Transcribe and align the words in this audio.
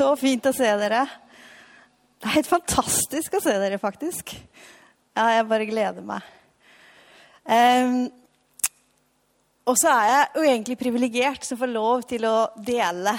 Så 0.00 0.14
fint 0.16 0.46
å 0.48 0.50
se 0.56 0.64
dere. 0.80 1.02
Det 2.16 2.24
er 2.24 2.38
helt 2.38 2.48
fantastisk 2.48 3.34
å 3.36 3.40
se 3.44 3.52
dere, 3.60 3.76
faktisk. 3.76 4.30
Ja, 5.12 5.26
jeg 5.34 5.44
bare 5.50 5.66
gleder 5.68 6.06
meg. 6.08 6.24
Um, 7.44 8.06
og 9.68 9.76
så 9.76 9.90
er 9.92 10.06
jeg 10.08 10.30
jo 10.38 10.46
egentlig 10.46 10.78
privilegert 10.80 11.44
som 11.44 11.60
får 11.60 11.72
lov 11.74 12.06
til 12.08 12.24
å 12.24 12.48
dele 12.64 13.12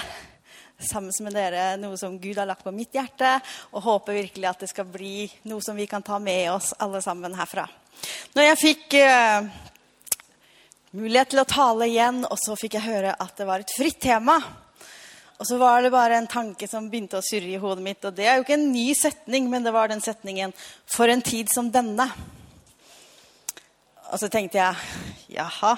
sammen 0.82 1.14
med 1.28 1.38
dere 1.38 1.68
noe 1.78 2.00
som 2.02 2.18
Gud 2.18 2.42
har 2.42 2.50
lagt 2.50 2.66
på 2.66 2.74
mitt 2.74 2.98
hjerte, 2.98 3.36
og 3.78 3.86
håper 3.86 4.18
virkelig 4.18 4.50
at 4.50 4.66
det 4.66 4.72
skal 4.72 4.90
bli 4.90 5.28
noe 5.52 5.62
som 5.62 5.78
vi 5.78 5.86
kan 5.86 6.02
ta 6.02 6.18
med 6.18 6.48
oss 6.56 6.72
alle 6.82 7.04
sammen 7.06 7.38
herfra. 7.38 7.68
Når 8.34 8.48
jeg 8.48 8.62
fikk 8.64 8.98
uh, 9.06 9.54
mulighet 10.98 11.36
til 11.36 11.46
å 11.46 11.50
tale 11.54 11.94
igjen, 11.94 12.24
og 12.26 12.42
så 12.42 12.58
fikk 12.58 12.80
jeg 12.80 12.90
høre 12.90 13.14
at 13.14 13.38
det 13.38 13.50
var 13.54 13.62
et 13.62 13.78
fritt 13.78 14.02
tema. 14.02 14.42
Og 15.42 15.48
så 15.50 15.58
var 15.58 15.82
det 15.82 15.90
bare 15.90 16.20
en 16.22 16.28
tanke 16.30 16.68
som 16.70 16.86
begynte 16.86 17.18
å 17.18 17.26
surre 17.26 17.50
i 17.50 17.58
hodet 17.58 17.82
mitt. 17.82 18.04
Og 18.06 18.14
det 18.14 18.28
er 18.30 18.36
jo 18.38 18.44
ikke 18.44 18.60
en 18.60 18.68
ny 18.70 18.92
setning, 18.94 19.48
men 19.50 19.64
det 19.66 19.74
var 19.74 19.90
den 19.90 20.02
setningen 20.02 20.54
'For 20.86 21.10
en 21.10 21.22
tid 21.22 21.50
som 21.50 21.72
denne'. 21.72 22.12
Og 24.12 24.20
så 24.20 24.30
tenkte 24.30 24.60
jeg 24.60 24.76
jaha, 25.40 25.78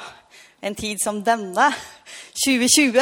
en 0.61 0.75
tid 0.75 0.97
som 1.02 1.23
denne, 1.23 1.73
2020, 2.34 3.00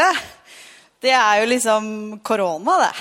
det 1.02 1.14
er 1.16 1.39
jo 1.39 1.48
liksom 1.48 2.20
korona, 2.20 2.78
det. 2.84 2.95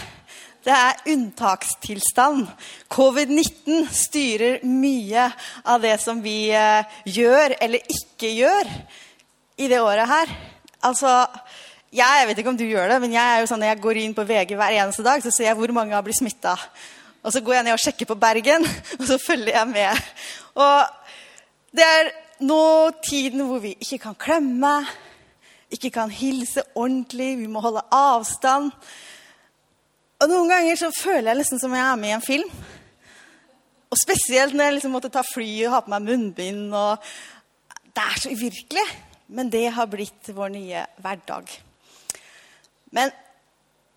Det 0.64 0.72
er 0.72 1.12
unntakstilstand. 1.12 2.47
Covid-19 2.88 3.88
styrer 3.92 4.64
mye 4.64 5.33
av 5.64 5.81
det 5.83 6.00
som 6.00 6.22
vi 6.22 6.50
eh, 6.53 6.84
gjør 7.05 7.56
eller 7.61 7.81
ikke 7.88 8.28
gjør 8.28 8.72
i 9.56 9.69
det 9.69 9.81
året 9.81 10.08
her. 10.08 10.34
Altså, 10.83 11.27
jeg 11.91 12.27
vet 12.28 12.38
ikke 12.38 12.52
om 12.52 12.58
du 12.58 12.69
gjør 12.69 12.92
det, 12.92 13.00
men 13.02 13.14
jeg 13.16 13.34
er 13.34 13.42
jo 13.42 13.50
sånn, 13.50 13.66
jeg 13.66 13.83
går 13.83 13.98
inn 13.98 14.14
på 14.14 14.22
VG 14.27 14.55
hver 14.55 14.77
eneste 14.78 15.02
dag, 15.02 15.22
så 15.24 15.33
ser 15.34 15.48
jeg 15.48 15.58
hvor 15.58 15.72
mange 15.74 15.97
har 15.97 16.05
blitt 16.06 16.20
smitta. 16.20 16.55
Og 17.27 17.34
så 17.34 17.42
går 17.42 17.56
jeg 17.58 17.66
ned 17.66 17.74
og 17.74 17.82
sjekker 17.82 18.06
på 18.06 18.16
Bergen, 18.20 18.66
og 19.00 19.06
så 19.08 19.19
følger 19.19 19.56
jeg 19.58 19.70
med. 19.72 20.10
Og 20.55 21.16
det 21.74 21.86
er 21.86 22.10
nå 22.47 22.62
tiden 23.05 23.42
hvor 23.48 23.62
vi 23.64 23.74
ikke 23.82 23.98
kan 24.06 24.19
klemme, 24.19 24.74
ikke 25.70 25.91
kan 25.94 26.12
hilse 26.14 26.62
ordentlig, 26.74 27.32
vi 27.42 27.48
må 27.50 27.62
holde 27.62 27.82
avstand. 27.94 28.70
Og 30.20 30.30
noen 30.30 30.50
ganger 30.50 30.78
så 30.78 30.91
føler 30.94 31.32
jeg 31.32 31.41
nesten 31.41 31.62
som 31.62 31.75
jeg 31.75 31.82
er 31.84 31.98
med 31.98 32.12
i 32.12 32.16
en 32.16 32.25
film. 32.25 32.50
Og 33.91 33.98
spesielt 33.98 34.54
når 34.54 34.69
jeg 34.69 34.77
liksom 34.77 34.94
måtte 34.94 35.10
ta 35.10 35.22
fly 35.27 35.48
og 35.64 35.75
ha 35.75 35.80
på 35.82 35.91
meg 35.91 36.06
munnbind. 36.06 36.75
og 36.75 37.02
Det 37.82 38.04
er 38.04 38.22
så 38.22 38.30
uvirkelig. 38.30 38.86
Men 39.30 39.50
det 39.50 39.69
har 39.75 39.91
blitt 39.91 40.30
vår 40.34 40.54
nye 40.54 40.84
hverdag. 41.02 41.50
Men 42.91 43.12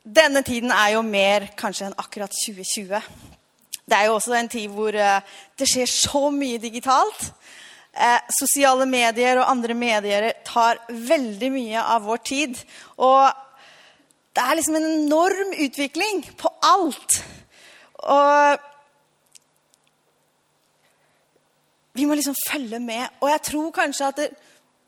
denne 0.03 0.43
tiden 0.45 0.71
er 0.71 0.95
jo 0.95 1.03
mer 1.05 1.47
kanskje 1.59 1.89
enn 1.89 1.99
akkurat 2.01 2.33
2020. 2.43 2.99
Det 3.83 3.97
er 3.97 4.07
jo 4.07 4.17
også 4.17 4.35
en 4.37 4.51
tid 4.51 4.71
hvor 4.71 4.95
eh, 4.95 5.21
det 5.59 5.67
skjer 5.69 5.89
så 5.89 6.27
mye 6.31 6.59
digitalt. 6.61 7.29
Eh, 7.93 8.19
sosiale 8.33 8.87
medier 8.89 9.37
og 9.41 9.49
andre 9.51 9.75
medier 9.77 10.29
tar 10.47 10.81
veldig 10.89 11.49
mye 11.53 11.87
av 11.95 12.05
vår 12.07 12.21
tid. 12.25 12.59
Og 12.97 13.27
det 14.33 14.43
er 14.43 14.57
liksom 14.57 14.77
en 14.79 14.89
enorm 14.91 15.51
utvikling 15.65 16.23
på 16.39 16.51
alt. 16.65 17.19
Og 18.03 18.69
vi 21.93 22.07
må 22.09 22.17
liksom 22.17 22.35
følge 22.49 22.79
med. 22.79 23.05
Og 23.21 23.29
jeg 23.29 23.45
tror 23.51 23.75
kanskje 23.75 24.09
at 24.09 24.21
det, 24.23 24.31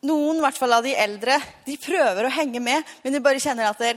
noen, 0.06 0.40
i 0.40 0.46
hvert 0.46 0.60
fall 0.60 0.78
av 0.78 0.86
de 0.86 0.96
eldre, 0.96 1.40
de 1.66 1.78
prøver 1.82 2.28
å 2.28 2.34
henge 2.38 2.62
med, 2.64 2.96
men 3.04 3.16
de 3.16 3.24
bare 3.24 3.42
kjenner 3.44 3.70
at 3.70 3.82
det, 3.82 3.96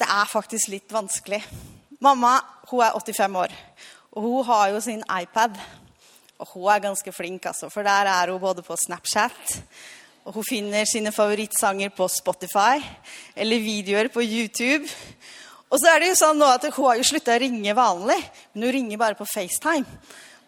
det 0.00 0.08
er 0.08 0.30
faktisk 0.30 0.72
litt 0.72 0.92
vanskelig. 0.94 1.42
Mamma 2.00 2.36
hun 2.70 2.84
er 2.86 2.96
85 2.96 3.38
år, 3.42 3.54
og 4.14 4.26
hun 4.26 4.50
har 4.50 4.68
jo 4.74 4.82
sin 4.84 5.04
iPad. 5.04 5.58
Og 6.40 6.54
hun 6.54 6.68
er 6.72 6.84
ganske 6.86 7.12
flink, 7.12 7.44
altså, 7.50 7.68
for 7.68 7.84
der 7.84 8.08
er 8.08 8.30
hun 8.32 8.40
både 8.40 8.62
på 8.64 8.76
Snapchat 8.86 9.58
og 10.30 10.36
hun 10.36 10.44
finner 10.46 10.84
sine 10.88 11.12
favorittsanger 11.14 11.92
på 11.96 12.06
Spotify 12.12 12.80
eller 13.34 13.62
videoer 13.64 14.10
på 14.12 14.22
YouTube. 14.22 14.84
Og 15.70 15.78
så 15.80 15.90
er 15.90 16.02
det 16.02 16.10
jo 16.10 16.18
sånn 16.18 16.38
nå 16.38 16.48
at 16.50 16.66
Hun 16.74 16.88
har 16.88 16.98
jo 16.98 17.06
slutta 17.06 17.36
å 17.36 17.40
ringe 17.40 17.74
vanlig, 17.74 18.18
men 18.52 18.66
hun 18.66 18.74
ringer 18.74 19.00
bare 19.00 19.18
på 19.18 19.26
FaceTime. 19.26 19.86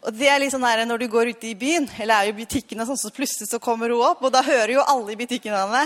Og 0.03 0.15
det 0.19 0.27
er 0.27 0.41
litt 0.43 0.51
sånn 0.51 0.65
der, 0.67 0.83
Når 0.87 0.99
du 0.99 1.09
går 1.11 1.31
ute 1.31 1.53
i 1.53 1.59
byen, 1.59 1.87
eller 2.03 2.15
er 2.17 2.29
jo 2.29 2.35
i 2.35 2.43
butikkene, 2.43 2.87
sånn, 2.87 2.99
så 2.99 3.13
plutselig 3.15 3.49
så 3.51 3.63
kommer 3.63 3.93
hun 3.93 4.03
opp, 4.03 4.25
og 4.25 4.33
da 4.35 4.43
hører 4.43 4.75
jo 4.75 4.87
alle 4.87 5.15
i 5.15 5.19
butikken 5.19 5.55
henne. 5.55 5.85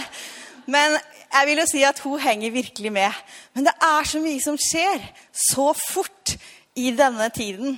Men 0.67 0.97
jeg 0.97 1.49
vil 1.51 1.61
jo 1.61 1.67
si 1.69 1.83
at 1.85 2.01
hun 2.03 2.23
henger 2.23 2.55
virkelig 2.55 2.93
med. 2.93 3.19
Men 3.55 3.69
det 3.69 3.75
er 3.77 4.09
så 4.09 4.21
mye 4.23 4.41
som 4.43 4.57
skjer 4.59 5.05
så 5.53 5.69
fort 5.77 6.37
i 6.77 6.91
denne 6.97 7.29
tiden. 7.35 7.77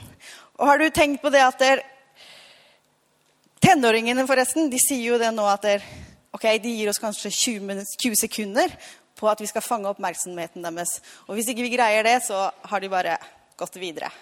Og 0.59 0.71
har 0.71 0.79
du 0.79 0.87
tenkt 0.95 1.23
på 1.23 1.33
det 1.35 1.45
at 1.45 1.63
der, 1.63 1.87
Tenåringene 3.59 4.23
forresten, 4.23 4.69
de 4.71 4.79
sier 4.79 5.03
jo 5.03 5.17
det 5.19 5.33
nå 5.35 5.43
at 5.51 5.65
der, 5.67 5.83
ok, 6.31 6.45
de 6.63 6.77
gir 6.79 6.93
oss 6.93 7.01
kanskje 7.03 7.33
20, 7.35 7.81
20 7.99 8.15
sekunder 8.21 8.71
på 9.19 9.27
at 9.27 9.43
vi 9.43 9.49
skal 9.51 9.65
fange 9.67 9.91
oppmerksomheten 9.91 10.63
deres. 10.63 11.01
Og 11.27 11.35
hvis 11.35 11.51
ikke 11.51 11.67
vi 11.67 11.73
greier 11.75 12.07
det, 12.07 12.21
så 12.23 12.47
har 12.71 12.79
de 12.79 12.93
bare 12.93 13.17
gått 13.59 13.81
videre 13.83 14.13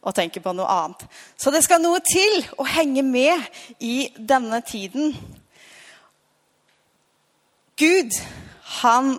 og 0.00 0.14
tenker 0.16 0.40
på 0.40 0.52
noe 0.56 0.68
annet. 0.68 1.04
Så 1.36 1.52
det 1.52 1.62
skal 1.64 1.82
noe 1.82 2.00
til 2.04 2.40
å 2.56 2.66
henge 2.68 3.02
med 3.04 3.42
i 3.84 4.10
denne 4.16 4.62
tiden. 4.64 5.12
Gud, 7.80 8.16
han 8.80 9.18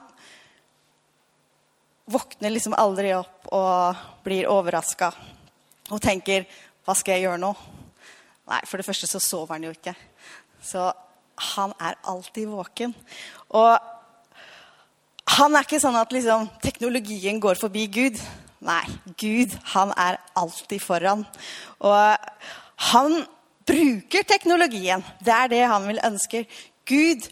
våkner 2.12 2.54
liksom 2.54 2.76
aldri 2.78 3.14
opp 3.16 3.48
og 3.54 4.02
blir 4.26 4.50
overraska 4.50 5.12
og 5.92 6.02
tenker 6.02 6.46
'Hva 6.86 6.96
skal 6.96 7.14
jeg 7.14 7.24
gjøre 7.24 7.38
nå?' 7.38 7.56
Nei, 8.48 8.60
for 8.66 8.78
det 8.78 8.86
første 8.86 9.08
så 9.08 9.20
sover 9.20 9.54
han 9.54 9.64
jo 9.64 9.72
ikke. 9.72 9.96
Så 10.64 10.92
han 11.56 11.74
er 11.80 11.96
alltid 12.04 12.48
våken. 12.48 12.96
Og 13.50 13.80
han 15.38 15.56
er 15.56 15.66
ikke 15.66 15.80
sånn 15.80 15.96
at 15.96 16.12
liksom, 16.12 16.50
teknologien 16.62 17.40
går 17.40 17.56
forbi 17.56 17.86
Gud. 17.88 18.20
Nei, 18.62 18.84
Gud, 19.18 19.54
han 19.74 19.94
er 19.98 20.20
alltid 20.38 20.82
foran. 20.84 21.24
Og 21.82 22.18
han 22.92 23.24
bruker 23.66 24.28
teknologien. 24.30 25.04
Det 25.20 25.34
er 25.34 25.50
det 25.50 25.64
han 25.66 25.88
vil 25.90 26.02
ønske. 26.06 26.46
Gud, 26.86 27.26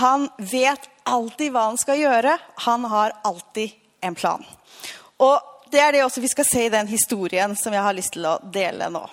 han 0.00 0.28
vet 0.38 0.88
alltid 1.08 1.52
hva 1.52 1.66
han 1.70 1.80
skal 1.80 2.00
gjøre. 2.00 2.36
Han 2.66 2.88
har 2.88 3.16
alltid 3.28 3.76
en 4.00 4.16
plan. 4.16 4.44
Og 5.20 5.40
det 5.70 5.80
er 5.84 5.92
det 5.92 6.04
også 6.04 6.24
vi 6.24 6.32
skal 6.32 6.48
se 6.48 6.66
i 6.66 6.72
den 6.72 6.88
historien 6.90 7.56
som 7.56 7.76
jeg 7.76 7.84
har 7.84 7.96
lyst 7.96 8.16
til 8.16 8.26
å 8.26 8.38
dele 8.52 8.88
nå. 8.92 9.04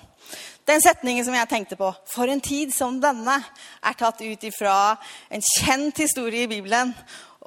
Den 0.67 0.81
setningen 0.83 1.23
som 1.23 1.35
jeg 1.35 1.47
tenkte 1.47 1.77
på, 1.79 1.94
'For 2.06 2.27
en 2.27 2.41
tid 2.41 2.73
som 2.73 3.00
denne', 3.00 3.44
er 3.83 3.94
tatt 3.94 4.22
ut 4.22 4.44
ifra 4.44 4.97
en 5.31 5.41
kjent 5.41 5.97
historie 5.97 6.44
i 6.44 6.47
Bibelen. 6.47 6.94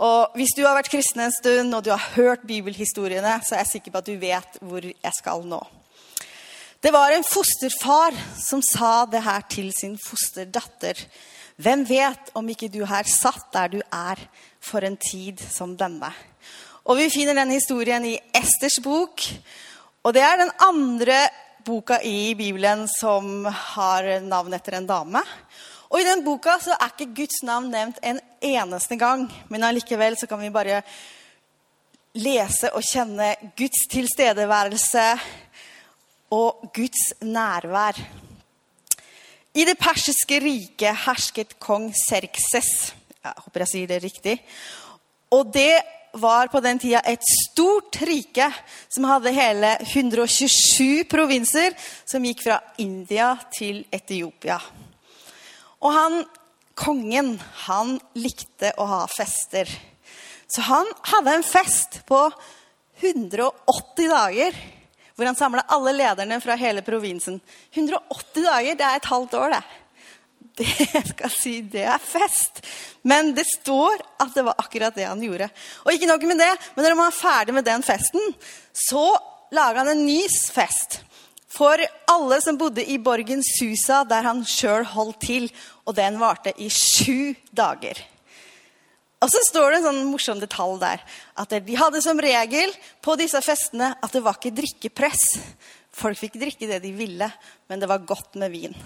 Og 0.00 0.37
hvis 0.38 0.55
du 0.56 0.62
har 0.65 0.78
vært 0.78 0.88
kristen 0.93 1.21
en 1.21 1.34
stund, 1.34 1.75
og 1.77 1.84
du 1.84 1.91
har 1.93 2.06
hørt 2.15 2.47
bibelhistoriene, 2.48 3.34
så 3.45 3.57
er 3.57 3.65
jeg 3.65 3.72
sikker 3.74 3.92
på 3.92 4.01
at 4.01 4.09
du 4.09 4.16
vet 4.21 4.57
hvor 4.65 4.86
jeg 4.86 5.13
skal 5.19 5.45
nå. 5.45 5.60
Det 6.80 6.92
var 6.95 7.13
en 7.13 7.27
fosterfar 7.27 8.16
som 8.41 8.63
sa 8.65 9.04
det 9.13 9.21
her 9.27 9.45
til 9.53 9.69
sin 9.77 9.98
fosterdatter. 10.01 10.97
Hvem 11.60 11.84
vet 11.84 12.30
om 12.33 12.48
ikke 12.48 12.71
du 12.72 12.80
her 12.89 13.04
satt 13.04 13.51
der 13.53 13.74
du 13.74 13.80
er 13.84 14.22
for 14.65 14.80
en 14.89 14.97
tid 14.97 15.42
som 15.45 15.77
denne? 15.77 16.09
Og 16.89 16.97
vi 16.97 17.10
finner 17.13 17.36
den 17.36 17.53
historien 17.53 18.07
i 18.09 18.16
Esters 18.33 18.80
bok. 18.80 19.21
Og 20.01 20.16
det 20.16 20.24
er 20.24 20.41
den 20.41 20.54
andre 20.65 21.19
boka 21.66 22.01
i 22.01 22.33
Bibelen 22.39 22.86
som 22.89 23.45
har 23.45 24.09
navn 24.24 24.57
etter 24.57 24.78
en 24.78 24.89
dame. 24.89 25.21
Og 25.91 25.98
i 26.01 26.07
den 26.07 26.22
boka 26.22 26.54
så 26.63 26.77
er 26.77 26.92
ikke 26.92 27.15
Guds 27.22 27.41
navn 27.47 27.71
nevnt 27.72 27.98
en 28.07 28.21
eneste 28.41 28.97
gang. 28.98 29.27
Men 29.51 29.66
allikevel 29.66 30.16
så 30.19 30.28
kan 30.31 30.39
vi 30.42 30.53
bare 30.54 30.83
lese 32.19 32.71
og 32.75 32.84
kjenne 32.87 33.33
Guds 33.59 33.87
tilstedeværelse 33.91 35.07
og 36.34 36.71
Guds 36.75 37.03
nærvær. 37.27 37.98
I 39.54 39.65
det 39.66 39.78
persiske 39.83 40.39
riket 40.42 41.07
hersket 41.09 41.57
kong 41.59 41.89
Serkses. 42.07 42.93
Jeg 43.21 43.43
håper 43.45 43.65
jeg 43.65 43.72
sier 43.72 43.91
det 43.91 44.03
riktig. 44.04 44.36
Og 45.34 45.51
det 45.54 45.75
var 46.22 46.51
på 46.51 46.63
den 46.63 46.78
tida 46.78 47.03
et 47.07 47.22
stort 47.27 47.98
rike 48.07 48.47
som 48.91 49.09
hadde 49.10 49.34
hele 49.34 49.72
127 49.83 51.04
provinser, 51.10 51.75
som 52.07 52.22
gikk 52.27 52.47
fra 52.47 52.60
India 52.83 53.33
til 53.54 53.83
Etiopia. 53.91 54.59
Og 55.80 55.94
han, 55.94 56.18
kongen, 56.78 57.34
han 57.66 57.97
likte 58.18 58.72
å 58.80 58.86
ha 58.88 59.00
fester. 59.10 59.71
Så 60.50 60.65
han 60.66 60.88
hadde 61.12 61.38
en 61.38 61.47
fest 61.47 62.00
på 62.09 62.24
180 63.00 64.10
dager 64.10 64.56
hvor 65.21 65.28
han 65.28 65.36
samla 65.36 65.66
alle 65.68 65.92
lederne 65.92 66.38
fra 66.41 66.56
hele 66.56 66.80
provinsen. 66.82 67.36
180 67.77 68.47
dager, 68.47 68.77
det 68.77 68.86
er 68.86 68.97
et 68.97 69.09
halvt 69.10 69.36
år, 69.36 69.56
det. 69.56 69.62
Det 70.60 71.03
skal 71.09 71.30
si, 71.32 71.53
det 71.72 71.83
er 71.88 72.00
fest. 72.03 72.62
Men 73.06 73.30
det 73.36 73.47
står 73.48 74.00
at 74.21 74.33
det 74.34 74.44
var 74.44 74.59
akkurat 74.60 74.97
det 74.97 75.06
han 75.09 75.21
gjorde. 75.22 75.47
Og 75.84 75.92
ikke 75.94 76.09
nok 76.09 76.24
med 76.28 76.41
det, 76.42 76.50
men 76.74 76.84
når 76.84 76.94
han 76.94 77.00
var 77.00 77.16
ferdig 77.16 77.54
med 77.56 77.68
den 77.68 77.84
festen, 77.84 78.34
så 78.76 79.04
laga 79.56 79.84
han 79.84 79.92
en 79.94 80.03
ny 80.04 80.18
fest. 80.28 80.98
For 81.50 81.82
alle 82.10 82.38
som 82.44 82.58
bodde 82.58 82.84
i 82.86 82.98
borgen 83.02 83.42
Susa, 83.42 84.04
der 84.06 84.26
han 84.28 84.44
sjøl 84.47 84.86
holdt 84.86 85.20
til. 85.24 85.50
Og 85.86 85.97
den 85.98 86.20
varte 86.20 86.54
i 86.62 86.70
sju 86.70 87.34
dager. 87.50 87.98
Og 89.20 89.28
så 89.28 89.42
står 89.50 89.66
det 89.74 89.78
en 89.80 89.86
sånn 89.91 90.06
morsom 90.08 90.41
detalj 90.41 90.78
der. 90.80 91.02
At 91.42 91.52
de 91.66 91.76
hadde 91.76 92.00
som 92.04 92.20
regel 92.22 92.72
på 93.04 93.18
disse 93.20 93.41
festene 93.44 93.92
at 94.00 94.14
det 94.14 94.22
var 94.24 94.38
ikke 94.38 94.54
drikkepress. 94.56 95.24
Folk 95.92 96.16
fikk 96.20 96.38
drikke 96.41 96.68
det 96.70 96.80
de 96.84 96.92
ville, 96.97 97.28
men 97.68 97.82
det 97.82 97.88
var 97.91 98.06
godt 98.08 98.38
med 98.41 98.54
vin. 98.54 98.76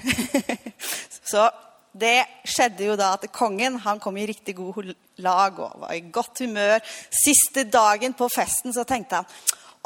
så 1.30 1.46
det 1.92 2.24
skjedde 2.46 2.86
jo 2.86 2.96
da 2.98 3.12
at 3.16 3.26
kongen 3.34 3.78
han 3.84 4.00
kom 4.02 4.16
i 4.18 4.26
riktig 4.30 4.54
god 4.58 4.92
lag 5.22 5.58
og 5.58 5.78
var 5.84 5.94
i 5.94 6.02
godt 6.10 6.42
humør. 6.46 6.80
Siste 7.14 7.66
dagen 7.70 8.16
på 8.18 8.30
festen 8.32 8.74
så 8.74 8.86
tenkte 8.88 9.20
han 9.20 9.30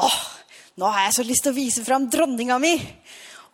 åh, 0.05 0.19
nå 0.75 0.89
har 0.91 1.05
jeg 1.05 1.15
så 1.17 1.23
lyst 1.27 1.45
til 1.45 1.53
å 1.53 1.57
vise 1.57 1.83
fram 1.85 2.09
dronninga 2.11 2.57
mi 2.59 2.73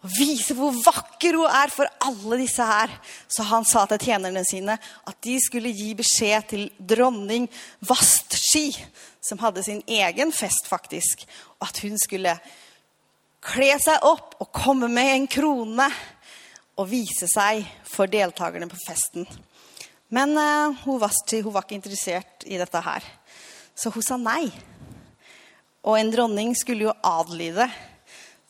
og 0.01 0.13
vise 0.15 0.55
hvor 0.57 0.73
vakker 0.73 1.35
hun 1.37 1.45
er 1.53 1.69
for 1.69 1.89
alle 2.01 2.39
disse 2.41 2.65
her. 2.65 2.89
Så 3.29 3.45
han 3.45 3.65
sa 3.69 3.83
til 3.89 4.01
tjenerne 4.09 4.41
sine 4.47 4.73
at 4.77 5.19
de 5.21 5.35
skulle 5.43 5.73
gi 5.77 5.91
beskjed 5.97 6.47
til 6.49 6.63
dronning 6.77 7.45
Vastski, 7.85 8.71
som 9.21 9.41
hadde 9.43 9.61
sin 9.65 9.83
egen 9.85 10.33
fest, 10.33 10.65
faktisk, 10.65 11.21
og 11.59 11.69
at 11.69 11.83
hun 11.85 12.01
skulle 12.01 12.33
kle 13.45 13.69
seg 13.81 14.01
opp 14.05 14.39
og 14.41 14.49
komme 14.53 14.89
med 14.89 15.13
en 15.13 15.29
krone 15.29 15.87
og 16.81 16.89
vise 16.89 17.29
seg 17.29 17.61
for 17.85 18.09
deltakerne 18.09 18.69
på 18.71 18.81
festen. 18.87 19.29
Men 20.11 20.33
uh, 20.33 20.73
hun 20.87 20.99
Vastski 21.01 21.43
hun 21.45 21.53
var 21.53 21.67
ikke 21.67 21.77
interessert 21.77 22.49
i 22.49 22.57
dette 22.57 22.81
her, 22.83 23.05
så 23.77 23.93
hun 23.93 24.05
sa 24.05 24.17
nei. 24.17 24.49
Og 25.87 25.97
en 25.97 26.11
dronning 26.13 26.53
skulle 26.57 26.89
jo 26.89 26.97
adlyde 27.05 27.69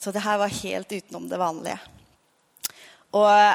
så 0.01 0.11
det 0.11 0.23
her 0.25 0.39
var 0.41 0.49
helt 0.49 0.91
utenom 0.91 1.27
det 1.29 1.37
vanlige. 1.37 1.77
Og 3.13 3.27
eh, 3.29 3.53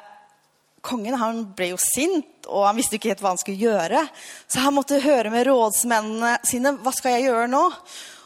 kongen 0.87 1.17
han 1.19 1.41
ble 1.59 1.73
jo 1.73 1.81
sint, 1.83 2.47
og 2.47 2.69
han 2.69 2.79
visste 2.79 3.01
ikke 3.01 3.11
helt 3.11 3.25
hva 3.25 3.33
han 3.33 3.41
skulle 3.41 3.59
gjøre. 3.59 4.05
Så 4.47 4.63
han 4.63 4.77
måtte 4.77 5.03
høre 5.03 5.33
med 5.35 5.49
rådsmennene 5.49 6.37
sine 6.47 6.77
hva 6.79 6.93
skal 6.95 7.17
jeg 7.17 7.27
gjøre 7.27 7.49
nå. 7.51 7.65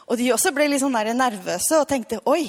Og 0.05 0.19
de 0.19 0.29
også 0.35 0.53
ble 0.53 0.69
litt 0.69 0.83
sånn 0.83 0.93
nervøse 1.17 1.81
og 1.81 1.89
tenkte 1.89 2.21
oi, 2.29 2.43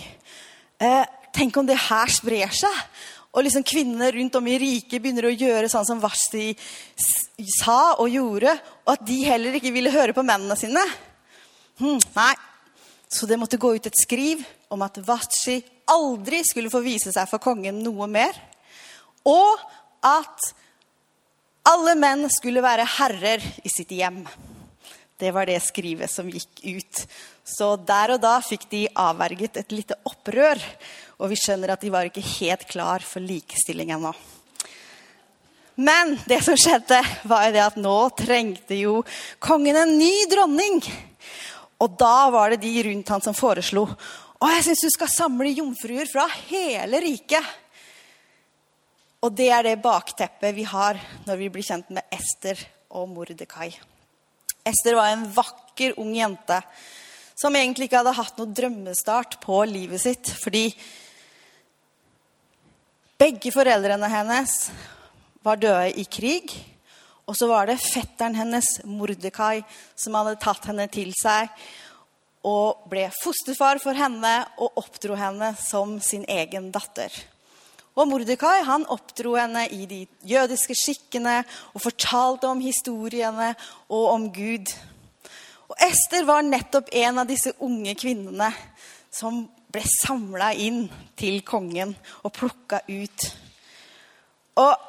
eh, 0.82 1.08
tenk 1.32 1.56
om 1.56 1.68
det 1.68 1.80
her 1.88 2.12
sprer 2.12 2.52
seg. 2.52 2.84
Og 3.32 3.46
liksom 3.46 3.64
kvinner 3.64 4.12
rundt 4.12 4.36
om 4.36 4.52
i 4.52 4.60
riket 4.60 5.00
begynner 5.00 5.30
å 5.30 5.32
gjøre 5.32 5.72
sånn 5.72 5.88
som 5.88 6.02
Vashti 6.02 6.50
sa 7.62 7.94
og 7.96 8.12
gjorde. 8.12 8.58
Og 8.84 8.92
at 8.92 9.08
de 9.08 9.22
heller 9.24 9.56
ikke 9.56 9.72
ville 9.72 9.94
høre 9.94 10.12
på 10.12 10.26
mennene 10.26 10.58
sine. 10.60 10.84
Hm, 11.80 11.96
nei, 12.12 12.34
så 13.12 13.28
det 13.28 13.36
måtte 13.36 13.60
gå 13.60 13.74
ut 13.76 13.86
et 13.86 14.00
skriv 14.00 14.40
om 14.72 14.80
at 14.86 14.96
Vatshi 15.04 15.58
aldri 15.92 16.40
skulle 16.48 16.72
få 16.72 16.80
vise 16.80 17.12
seg 17.12 17.28
for 17.28 17.42
kongen 17.42 17.82
noe 17.84 18.08
mer. 18.08 18.32
Og 19.28 19.60
at 20.02 20.48
alle 21.68 21.92
menn 22.00 22.24
skulle 22.32 22.64
være 22.64 22.88
herrer 22.96 23.44
i 23.62 23.70
sitt 23.70 23.92
hjem. 23.92 24.24
Det 25.20 25.30
var 25.30 25.46
det 25.46 25.60
skrivet 25.62 26.10
som 26.10 26.30
gikk 26.32 26.64
ut. 26.64 27.02
Så 27.44 27.74
der 27.76 28.16
og 28.16 28.22
da 28.24 28.38
fikk 28.42 28.64
de 28.72 28.86
avverget 28.98 29.60
et 29.60 29.76
lite 29.76 29.98
opprør. 30.08 30.58
Og 31.20 31.30
vi 31.30 31.38
skjønner 31.38 31.76
at 31.76 31.84
de 31.84 31.92
var 31.92 32.08
ikke 32.08 32.24
helt 32.40 32.64
klar 32.70 33.04
for 33.06 33.22
likestilling 33.22 33.92
ennå. 33.94 34.10
Men 35.76 36.16
det 36.28 36.42
som 36.44 36.56
skjedde, 36.58 36.98
var 37.28 37.52
det 37.52 37.62
at 37.62 37.78
nå 37.80 37.96
trengte 38.16 38.76
jo 38.76 39.00
kongen 39.40 39.78
en 39.78 39.96
ny 40.00 40.12
dronning. 40.32 40.82
Og 41.82 41.96
da 41.98 42.30
var 42.30 42.52
det 42.52 42.62
de 42.62 42.76
rundt 42.86 43.10
han 43.10 43.24
som 43.24 43.34
foreslo 43.34 43.88
og 44.42 44.50
jeg 44.50 44.64
syns 44.66 44.82
du 44.82 44.90
skal 44.90 45.10
samle 45.10 45.52
jomfruer 45.54 46.08
fra 46.10 46.24
hele 46.48 46.98
riket. 47.04 47.46
Og 49.22 49.30
det 49.38 49.48
er 49.54 49.68
det 49.68 49.82
bakteppet 49.84 50.56
vi 50.56 50.64
har 50.66 50.98
når 51.28 51.38
vi 51.38 51.50
blir 51.54 51.66
kjent 51.66 51.92
med 51.94 52.02
Ester 52.10 52.58
og 52.98 53.06
Mordekai. 53.12 53.70
Ester 54.66 54.98
var 54.98 55.12
en 55.12 55.28
vakker, 55.30 55.94
ung 56.02 56.10
jente 56.16 56.58
som 57.38 57.54
egentlig 57.54 57.86
ikke 57.88 58.00
hadde 58.02 58.16
hatt 58.18 58.36
noe 58.38 58.54
drømmestart 58.54 59.38
på 59.42 59.62
livet 59.70 60.02
sitt. 60.02 60.26
Fordi 60.42 60.66
begge 63.22 63.54
foreldrene 63.54 64.10
hennes 64.10 64.56
var 65.46 65.62
døde 65.62 65.94
i 66.02 66.06
krig. 66.10 66.50
Og 67.30 67.38
så 67.38 67.46
var 67.50 67.68
det 67.70 67.80
fetteren 67.82 68.36
hennes, 68.36 68.80
Mordekai, 68.84 69.62
som 69.94 70.16
hadde 70.18 70.40
tatt 70.42 70.66
henne 70.70 70.88
til 70.92 71.12
seg 71.16 71.50
og 72.42 72.88
ble 72.90 73.06
fosterfar 73.14 73.78
for 73.82 73.94
henne 73.94 74.32
og 74.58 74.80
oppdro 74.80 75.14
henne 75.18 75.52
som 75.62 76.00
sin 76.02 76.24
egen 76.26 76.72
datter. 76.74 77.12
Og 77.92 78.08
Mordekai 78.08 78.62
han 78.66 78.86
oppdro 78.90 79.36
henne 79.36 79.66
i 79.70 79.84
de 79.86 80.00
jødiske 80.26 80.74
skikkene 80.78 81.42
og 81.74 81.84
fortalte 81.84 82.48
om 82.48 82.62
historiene 82.64 83.52
og 83.92 84.06
om 84.14 84.28
Gud. 84.34 84.72
Og 85.68 85.76
Ester 85.86 86.24
var 86.28 86.42
nettopp 86.46 86.90
en 86.96 87.22
av 87.22 87.28
disse 87.28 87.52
unge 87.62 87.94
kvinnene 88.00 88.50
som 89.12 89.44
ble 89.72 89.84
samla 89.88 90.50
inn 90.56 90.86
til 91.20 91.40
kongen 91.46 91.94
og 92.24 92.32
plukka 92.36 92.82
ut. 92.88 93.28
Og 94.60 94.88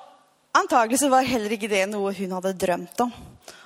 antagelig 0.57 1.01
så 1.01 1.09
var 1.11 1.27
heller 1.27 1.55
ikke 1.55 1.71
det 1.71 1.85
noe 1.91 2.13
hun 2.17 2.35
hadde 2.37 2.57
drømt 2.57 3.05
om 3.05 3.13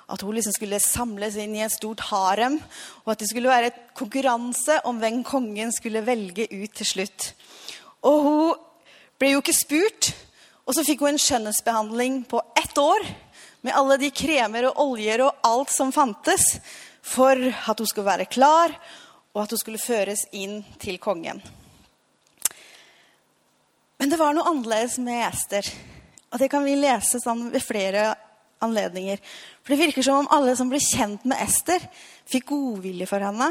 at 0.08 0.24
hun 0.24 0.38
liksom 0.38 0.56
skulle 0.56 0.80
samles 0.80 1.36
inn 1.36 1.56
i 1.58 1.64
et 1.66 1.74
stort 1.74 2.06
harem, 2.08 2.56
og 3.04 3.12
at 3.12 3.20
det 3.20 3.28
skulle 3.28 3.52
være 3.52 3.72
et 3.72 3.80
konkurranse 3.98 4.80
om 4.88 5.02
hvem 5.02 5.20
kongen 5.28 5.74
skulle 5.76 6.06
velge 6.08 6.48
ut 6.48 6.78
til 6.80 6.88
slutt. 6.88 7.32
Og 8.08 8.22
hun 8.24 8.54
ble 9.20 9.34
jo 9.34 9.42
ikke 9.44 9.56
spurt, 9.58 10.14
og 10.64 10.76
så 10.76 10.86
fikk 10.88 11.04
hun 11.04 11.16
en 11.16 11.22
skjønnhetsbehandling 11.22 12.22
på 12.32 12.40
ett 12.60 12.80
år 12.80 13.04
med 13.66 13.76
alle 13.76 13.98
de 14.00 14.14
kremer 14.16 14.70
og 14.70 14.80
oljer 14.86 15.26
og 15.26 15.44
alt 15.48 15.76
som 15.76 15.92
fantes, 15.92 16.56
for 17.04 17.36
at 17.36 17.80
hun 17.80 17.88
skulle 17.88 18.08
være 18.08 18.32
klar, 18.32 18.72
og 19.36 19.44
at 19.44 19.52
hun 19.52 19.60
skulle 19.60 19.82
føres 19.82 20.24
inn 20.32 20.62
til 20.80 21.02
kongen. 21.04 21.44
Men 23.98 24.12
det 24.12 24.20
var 24.22 24.36
noe 24.36 24.48
annerledes 24.48 25.00
med 25.04 25.26
Ester. 25.28 25.68
Og 26.38 26.44
det 26.44 26.52
kan 26.54 26.62
vi 26.62 26.76
lese 26.78 27.18
sånn 27.18 27.48
ved 27.50 27.64
flere 27.66 28.12
anledninger. 28.62 29.18
For 29.66 29.74
det 29.74 29.88
virker 29.88 30.06
som 30.06 30.20
om 30.22 30.28
alle 30.30 30.52
som 30.54 30.70
ble 30.70 30.78
kjent 30.78 31.24
med 31.26 31.42
Ester, 31.42 31.82
fikk 32.30 32.52
godvilje 32.52 33.08
for 33.10 33.26
henne. 33.26 33.48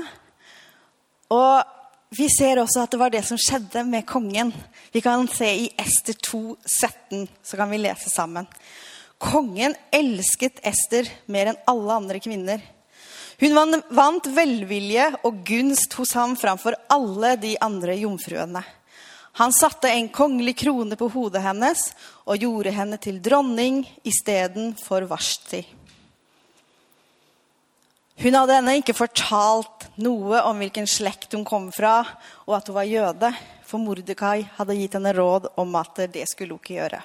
Og 1.35 2.14
vi 2.14 2.28
ser 2.31 2.61
også 2.62 2.85
at 2.85 2.95
det 2.95 3.00
var 3.00 3.11
det 3.11 3.25
som 3.26 3.40
skjedde 3.43 3.83
med 3.90 4.07
kongen. 4.07 4.52
Vi 4.95 5.02
kan 5.02 5.26
se 5.26 5.49
i 5.64 5.66
Ester 5.83 6.14
2, 6.31 6.45
17, 6.62 7.26
så 7.43 7.59
kan 7.59 7.75
vi 7.75 7.83
lese 7.83 8.14
sammen. 8.14 8.47
Kongen 9.19 9.75
elsket 9.90 10.62
Ester 10.62 11.11
mer 11.26 11.50
enn 11.50 11.62
alle 11.66 12.00
andre 12.05 12.23
kvinner. 12.23 12.62
Hun 13.43 13.83
vant 13.99 14.31
velvilje 14.31 15.11
og 15.26 15.43
gunst 15.43 15.99
hos 15.99 16.14
ham 16.14 16.38
framfor 16.38 16.78
alle 16.87 17.35
de 17.43 17.57
andre 17.66 17.99
jomfruene. 17.99 18.62
Han 19.37 19.52
satte 19.52 19.88
en 19.88 20.09
kongelig 20.09 20.57
krone 20.59 20.97
på 20.97 21.11
hodet 21.12 21.43
hennes 21.45 21.83
og 22.25 22.40
gjorde 22.40 22.73
henne 22.73 22.97
til 22.97 23.19
dronning 23.21 23.83
istedenfor 24.09 25.05
Vashti. 25.11 25.61
Hun 28.16 28.33
hadde 28.33 28.55
ennå 28.57 28.78
ikke 28.81 28.97
fortalt 28.97 29.90
noe 30.00 30.40
om 30.49 30.62
hvilken 30.62 30.88
slekt 30.88 31.37
hun 31.37 31.45
kom 31.45 31.69
fra, 31.69 31.99
og 32.49 32.55
at 32.57 32.71
hun 32.71 32.78
var 32.78 32.88
jøde, 32.88 33.33
for 33.69 33.83
Mordekai 33.83 34.47
hadde 34.57 34.78
gitt 34.78 34.97
henne 34.97 35.12
råd 35.12 35.50
om 35.61 35.76
at 35.76 36.00
det 36.14 36.25
skulle 36.31 36.57
hun 36.57 36.62
ikke 36.64 36.78
gjøre. 36.78 37.02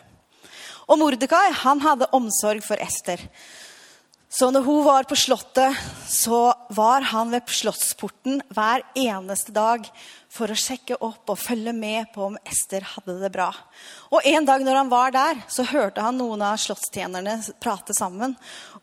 Og 0.88 1.02
Mordekai 1.04 1.50
hadde 1.60 2.08
omsorg 2.16 2.64
for 2.64 2.80
Ester. 2.80 3.20
Så 4.32 4.48
når 4.48 4.64
hun 4.64 4.86
var 4.86 5.04
på 5.04 5.16
Slottet, 5.20 5.76
så 6.08 6.54
var 6.72 7.04
han 7.10 7.34
ved 7.34 7.50
slottsporten 7.52 8.38
hver 8.56 8.86
eneste 8.96 9.52
dag 9.52 9.90
for 10.32 10.48
å 10.48 10.56
sjekke 10.56 10.96
opp 11.04 11.34
og 11.34 11.40
følge 11.42 11.74
med 11.76 12.08
på 12.14 12.30
om 12.30 12.38
Ester 12.48 12.86
hadde 12.94 13.18
det 13.20 13.32
bra. 13.34 13.50
Og 14.08 14.24
En 14.32 14.48
dag 14.48 14.64
når 14.64 14.80
han 14.80 14.94
var 14.94 15.12
der, 15.12 15.44
så 15.52 15.68
hørte 15.68 16.06
han 16.06 16.16
noen 16.16 16.46
av 16.48 16.62
slottstjenerne 16.64 17.36
prate 17.60 17.92
sammen 17.98 18.38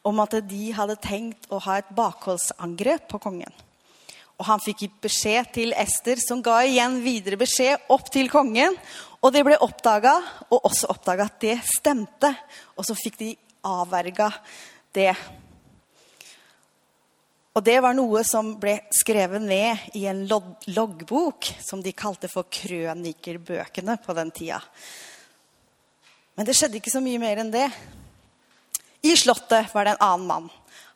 om 0.05 0.21
at 0.21 0.37
de 0.51 0.69
hadde 0.77 1.01
tenkt 1.01 1.49
å 1.49 1.63
ha 1.65 1.79
et 1.81 1.97
bakholdsangrep 1.97 3.09
på 3.09 3.25
kongen. 3.31 3.57
Og 4.37 4.47
han 4.53 4.61
fikk 4.61 4.85
beskjed 5.01 5.49
til 5.57 5.73
Ester, 5.73 6.21
som 6.21 6.45
ga 6.45 6.61
igjen 6.69 7.01
videre 7.01 7.41
beskjed 7.41 7.89
opp 7.89 8.13
til 8.13 8.29
kongen. 8.29 8.77
Og 9.25 9.33
det 9.33 9.49
ble 9.49 9.57
oppdaga, 9.65 10.19
og 10.53 10.69
også 10.69 10.93
oppdaga 10.93 11.33
at 11.33 11.41
det 11.41 11.57
stemte. 11.73 12.37
Og 12.77 12.85
så 12.85 13.01
fikk 13.01 13.17
de 13.25 13.33
avverga 13.65 14.29
det. 14.93 15.15
Og 17.59 17.65
det 17.67 17.81
var 17.83 17.97
noe 17.97 18.21
som 18.23 18.53
ble 18.63 18.77
skrevet 18.95 19.43
ned 19.43 19.89
i 19.99 20.05
en 20.07 20.21
loggbok 20.31 21.49
som 21.59 21.81
de 21.83 21.91
kalte 21.91 22.29
for 22.31 22.47
krønikerbøkene 22.55 23.97
på 23.99 24.15
den 24.15 24.31
tida. 24.31 24.61
Men 26.39 26.47
det 26.47 26.55
skjedde 26.55 26.79
ikke 26.79 26.93
så 26.93 27.03
mye 27.03 27.19
mer 27.19 27.41
enn 27.43 27.51
det. 27.51 27.65
I 29.03 29.17
Slottet 29.19 29.75
var 29.75 29.89
det 29.89 29.97
en 29.97 30.05
annen 30.07 30.29
mann. 30.29 30.47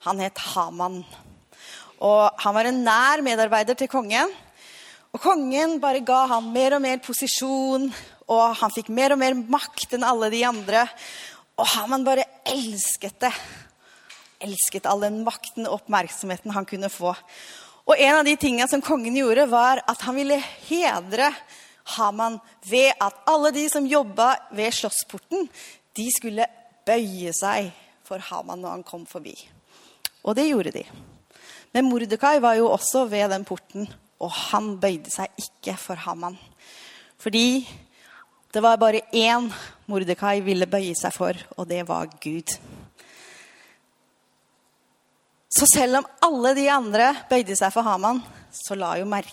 Han 0.06 0.22
het 0.22 0.38
Haman. 0.52 1.00
Og 1.98 2.30
han 2.44 2.54
var 2.54 2.70
en 2.70 2.80
nær 2.86 3.24
medarbeider 3.26 3.80
til 3.82 3.90
kongen. 3.90 4.30
Og 5.10 5.18
kongen 5.26 5.80
bare 5.82 6.04
ga 6.06 6.28
ham 6.30 6.46
mer 6.54 6.78
og 6.78 6.84
mer 6.86 7.02
posisjon, 7.02 7.90
og 8.30 8.44
han 8.62 8.70
fikk 8.70 8.86
mer 8.94 9.16
og 9.16 9.22
mer 9.24 9.34
makt 9.34 9.98
enn 9.98 10.06
alle 10.06 10.30
de 10.30 10.46
andre. 10.46 10.86
Og 11.58 11.66
Haman 11.74 12.06
bare 12.06 12.30
elsket 12.54 13.18
det 13.26 13.34
elsket 14.44 14.86
all 14.90 15.04
den 15.04 15.22
makten 15.26 15.66
og 15.66 15.80
oppmerksomheten 15.80 16.54
han 16.54 16.68
kunne 16.68 16.90
få. 16.92 17.14
Og 17.88 17.98
en 17.98 18.20
av 18.20 18.26
de 18.26 18.36
tingene 18.38 18.68
som 18.70 18.82
kongen 18.84 19.16
gjorde, 19.18 19.48
var 19.50 19.82
at 19.90 20.02
han 20.06 20.18
ville 20.18 20.38
hedre 20.68 21.32
Haman 21.96 22.38
ved 22.68 22.92
at 23.02 23.24
alle 23.26 23.50
de 23.54 23.64
som 23.70 23.86
jobba 23.88 24.34
ved 24.54 24.74
slottsporten, 24.74 25.48
de 25.96 26.06
skulle 26.14 26.46
bøye 26.86 27.32
seg 27.34 27.72
for 28.06 28.22
Haman 28.30 28.62
når 28.62 28.78
han 28.78 28.86
kom 28.86 29.06
forbi. 29.08 29.34
Og 30.22 30.36
det 30.38 30.46
gjorde 30.48 30.74
de. 30.76 30.84
Men 31.74 31.88
Mordekai 31.88 32.36
var 32.44 32.58
jo 32.58 32.70
også 32.70 33.06
ved 33.10 33.32
den 33.32 33.46
porten, 33.48 33.88
og 34.22 34.30
han 34.52 34.76
bøyde 34.78 35.10
seg 35.10 35.32
ikke 35.40 35.74
for 35.80 35.98
Haman. 35.98 36.36
Fordi 37.18 37.64
det 38.52 38.62
var 38.62 38.76
bare 38.76 39.02
én 39.16 39.48
Mordekai 39.88 40.40
ville 40.44 40.68
bøye 40.70 40.94
seg 40.98 41.14
for, 41.16 41.38
og 41.56 41.68
det 41.68 41.82
var 41.88 42.10
Gud. 42.22 42.52
Så 45.52 45.68
selv 45.68 46.00
om 46.00 46.06
alle 46.24 46.54
de 46.56 46.66
andre 46.72 47.10
bøyde 47.28 47.56
seg 47.58 47.72
for 47.74 47.84
Haman, 47.84 48.22
så 48.52 48.76
la 48.78 48.94
jo 49.00 49.08
mer 49.08 49.26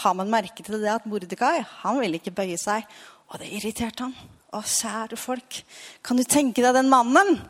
Haman 0.00 0.30
merke 0.32 0.64
til 0.64 0.80
det 0.80 0.90
at 0.94 1.04
Mordekai 1.06 1.58
han 1.82 2.00
ville 2.00 2.18
ikke 2.18 2.34
bøye 2.34 2.56
seg. 2.58 2.86
Og 3.30 3.40
det 3.40 3.50
irriterte 3.52 4.06
han. 4.06 4.14
Å, 4.54 4.60
kjære 4.62 5.18
folk, 5.18 5.58
kan 6.04 6.18
du 6.18 6.22
tenke 6.26 6.62
deg 6.62 6.76
den 6.76 6.90
mannen 6.90 7.40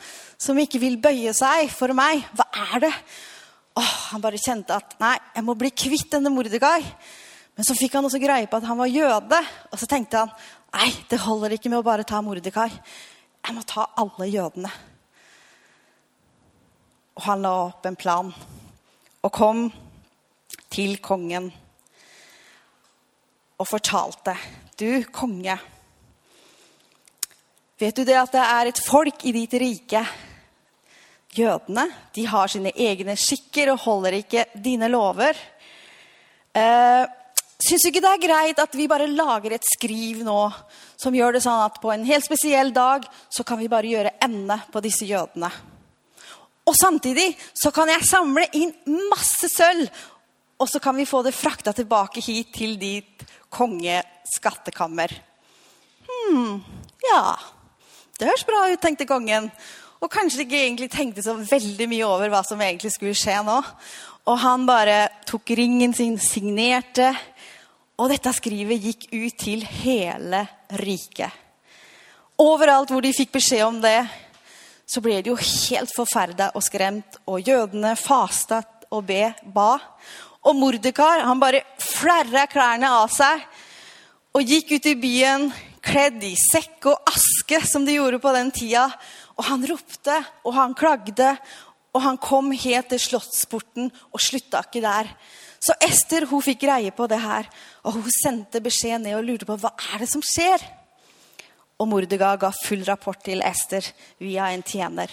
som 0.41 0.59
ikke 0.61 0.81
vil 0.81 0.97
bøye 1.03 1.35
seg 1.37 1.69
for 1.73 1.93
meg? 1.97 2.25
Hva 2.37 2.47
er 2.73 2.87
det? 2.87 2.93
Åh, 3.77 3.93
han 4.13 4.23
bare 4.25 4.41
kjente 4.41 4.77
at 4.77 4.97
nei, 5.03 5.17
jeg 5.35 5.45
må 5.45 5.57
bli 5.59 5.73
kvitt 5.75 6.13
denne 6.15 6.33
Mordekai. 6.33 6.81
Men 7.55 7.67
så 7.67 7.77
fikk 7.79 7.99
han 7.99 8.09
også 8.09 8.23
greie 8.23 8.49
på 8.51 8.59
at 8.59 8.67
han 8.69 8.81
var 8.81 8.91
jøde. 8.91 9.41
Og 9.71 9.81
så 9.81 9.89
tenkte 9.91 10.25
han 10.25 10.33
nei, 10.75 10.91
det 11.11 11.21
holder 11.25 11.57
ikke 11.57 11.73
med 11.73 11.83
å 11.83 11.87
bare 11.87 12.07
ta 12.09 12.23
Mordekai. 12.25 12.71
Jeg 13.45 13.57
må 13.57 13.65
ta 13.69 13.89
alle 14.01 14.31
jødene. 14.33 14.73
Og 17.15 17.23
han 17.29 17.45
la 17.45 17.53
opp 17.69 17.87
en 17.87 17.97
plan 17.99 18.31
og 19.25 19.33
kom 19.33 19.69
til 20.75 20.99
kongen 21.03 21.49
og 23.55 23.69
fortalte 23.71 24.35
Du, 24.75 25.05
konge, 25.15 25.55
vet 27.79 27.95
du 27.95 28.03
det 28.03 28.17
at 28.19 28.33
det 28.35 28.43
er 28.43 28.71
et 28.71 28.81
folk 28.83 29.23
i 29.23 29.33
ditt 29.37 29.55
rike? 29.63 30.03
Jødene 31.35 31.85
de 32.15 32.25
har 32.27 32.51
sine 32.51 32.73
egne 32.75 33.15
skikker 33.19 33.71
og 33.71 33.85
holder 33.87 34.19
ikke 34.19 34.49
dine 34.55 34.91
lover. 34.91 35.39
Eh, 36.55 37.05
Syns 37.65 37.85
du 37.87 37.89
ikke 37.89 38.03
det 38.03 38.11
er 38.11 38.21
greit 38.21 38.59
at 38.61 38.75
vi 38.77 38.89
bare 38.91 39.07
lager 39.09 39.55
et 39.55 39.65
skriv 39.65 40.25
nå 40.27 40.41
som 41.01 41.15
gjør 41.15 41.37
det 41.37 41.45
sånn 41.45 41.63
at 41.65 41.79
på 41.81 41.93
en 41.95 42.03
helt 42.05 42.27
spesiell 42.27 42.75
dag 42.75 43.07
så 43.33 43.47
kan 43.47 43.61
vi 43.61 43.71
bare 43.73 43.89
gjøre 43.89 44.17
ende 44.27 44.59
på 44.75 44.83
disse 44.85 45.07
jødene? 45.09 45.49
Og 46.65 46.77
samtidig 46.77 47.35
så 47.53 47.71
kan 47.75 47.91
jeg 47.93 48.09
samle 48.09 48.47
inn 48.57 48.73
masse 49.11 49.51
sølv, 49.53 49.89
og 50.61 50.71
så 50.71 50.81
kan 50.81 50.97
vi 50.97 51.09
få 51.09 51.21
det 51.27 51.35
frakta 51.37 51.75
tilbake 51.77 52.23
hit 52.25 52.55
til 52.57 52.79
ditt 52.81 53.25
kongeskattekammer. 53.53 55.13
Hm, 56.05 56.61
ja 57.05 57.35
Det 58.15 58.29
høres 58.29 58.47
bra 58.47 58.67
ut, 58.71 58.81
tenkte 58.81 59.09
kongen. 59.09 59.51
Og 60.01 60.11
kanskje 60.13 60.45
ikke 60.45 60.61
egentlig 60.61 60.91
tenkte 60.93 61.25
så 61.25 61.35
veldig 61.35 61.89
mye 61.91 62.07
over 62.07 62.31
hva 62.33 62.43
som 62.47 62.61
egentlig 62.63 62.93
skulle 62.95 63.17
skje 63.19 63.41
nå. 63.45 63.57
Og 64.31 64.37
han 64.41 64.67
bare 64.69 65.09
tok 65.29 65.51
ringen 65.59 65.93
sin, 65.97 66.17
signerte, 66.23 67.11
og 68.01 68.11
dette 68.11 68.33
skrivet 68.35 68.83
gikk 68.83 69.09
ut 69.13 69.37
til 69.43 69.65
hele 69.85 70.45
riket. 70.81 71.43
Overalt 72.43 72.91
hvor 72.91 73.05
de 73.05 73.13
fikk 73.15 73.35
beskjed 73.37 73.63
om 73.67 73.77
det, 73.83 73.99
så 74.87 75.01
ble 75.05 75.21
de 75.23 75.33
jo 75.33 75.37
helt 75.41 75.93
forferda 75.97 76.51
og 76.55 76.65
skremt, 76.65 77.19
og 77.27 77.45
jødene 77.45 77.95
fasta 77.99 78.63
og 78.93 79.05
be, 79.09 79.33
ba. 79.55 79.79
Og 80.45 80.57
Mordekar 80.59 81.25
han 81.25 81.41
bare 81.41 81.65
flerra 81.81 82.45
klærne 82.51 82.91
av 83.01 83.13
seg 83.13 83.45
og 84.35 84.43
gikk 84.45 84.75
ut 84.77 84.91
i 84.91 84.99
byen 84.99 85.49
kledd 85.85 86.23
i 86.27 86.33
sekk 86.39 86.89
og 86.91 87.11
aske, 87.11 87.61
som 87.69 87.85
de 87.87 87.97
gjorde 87.99 88.21
på 88.23 88.33
den 88.35 88.51
tida. 88.55 88.89
Og 89.39 89.47
han 89.49 89.65
ropte, 89.69 90.17
og 90.45 90.57
han 90.57 90.75
klagde, 90.79 91.35
og 91.95 92.03
han 92.03 92.19
kom 92.19 92.51
helt 92.51 92.91
til 92.91 93.03
slottsporten 93.03 93.91
og 94.11 94.23
slutta 94.23 94.65
ikke 94.67 94.83
der. 94.85 95.11
Så 95.65 95.77
Ester 95.85 96.27
hun 96.29 96.43
fikk 96.45 96.65
greie 96.67 96.93
på 96.95 97.07
det 97.09 97.21
her, 97.23 97.49
og 97.85 98.01
hun 98.01 98.17
sendte 98.21 98.63
beskjed 98.65 99.05
ned 99.05 99.17
og 99.19 99.29
lurte 99.29 99.49
på 99.49 99.57
hva 99.61 99.73
er 99.93 100.03
det 100.03 100.11
som 100.11 100.25
skjer. 100.25 100.63
Og 101.83 101.89
Mordega 101.91 102.35
ga 102.39 102.53
full 102.55 102.85
rapport 102.87 103.19
til 103.27 103.43
Ester 103.43 103.87
via 104.23 104.53
en 104.55 104.63
tjener. 104.63 105.11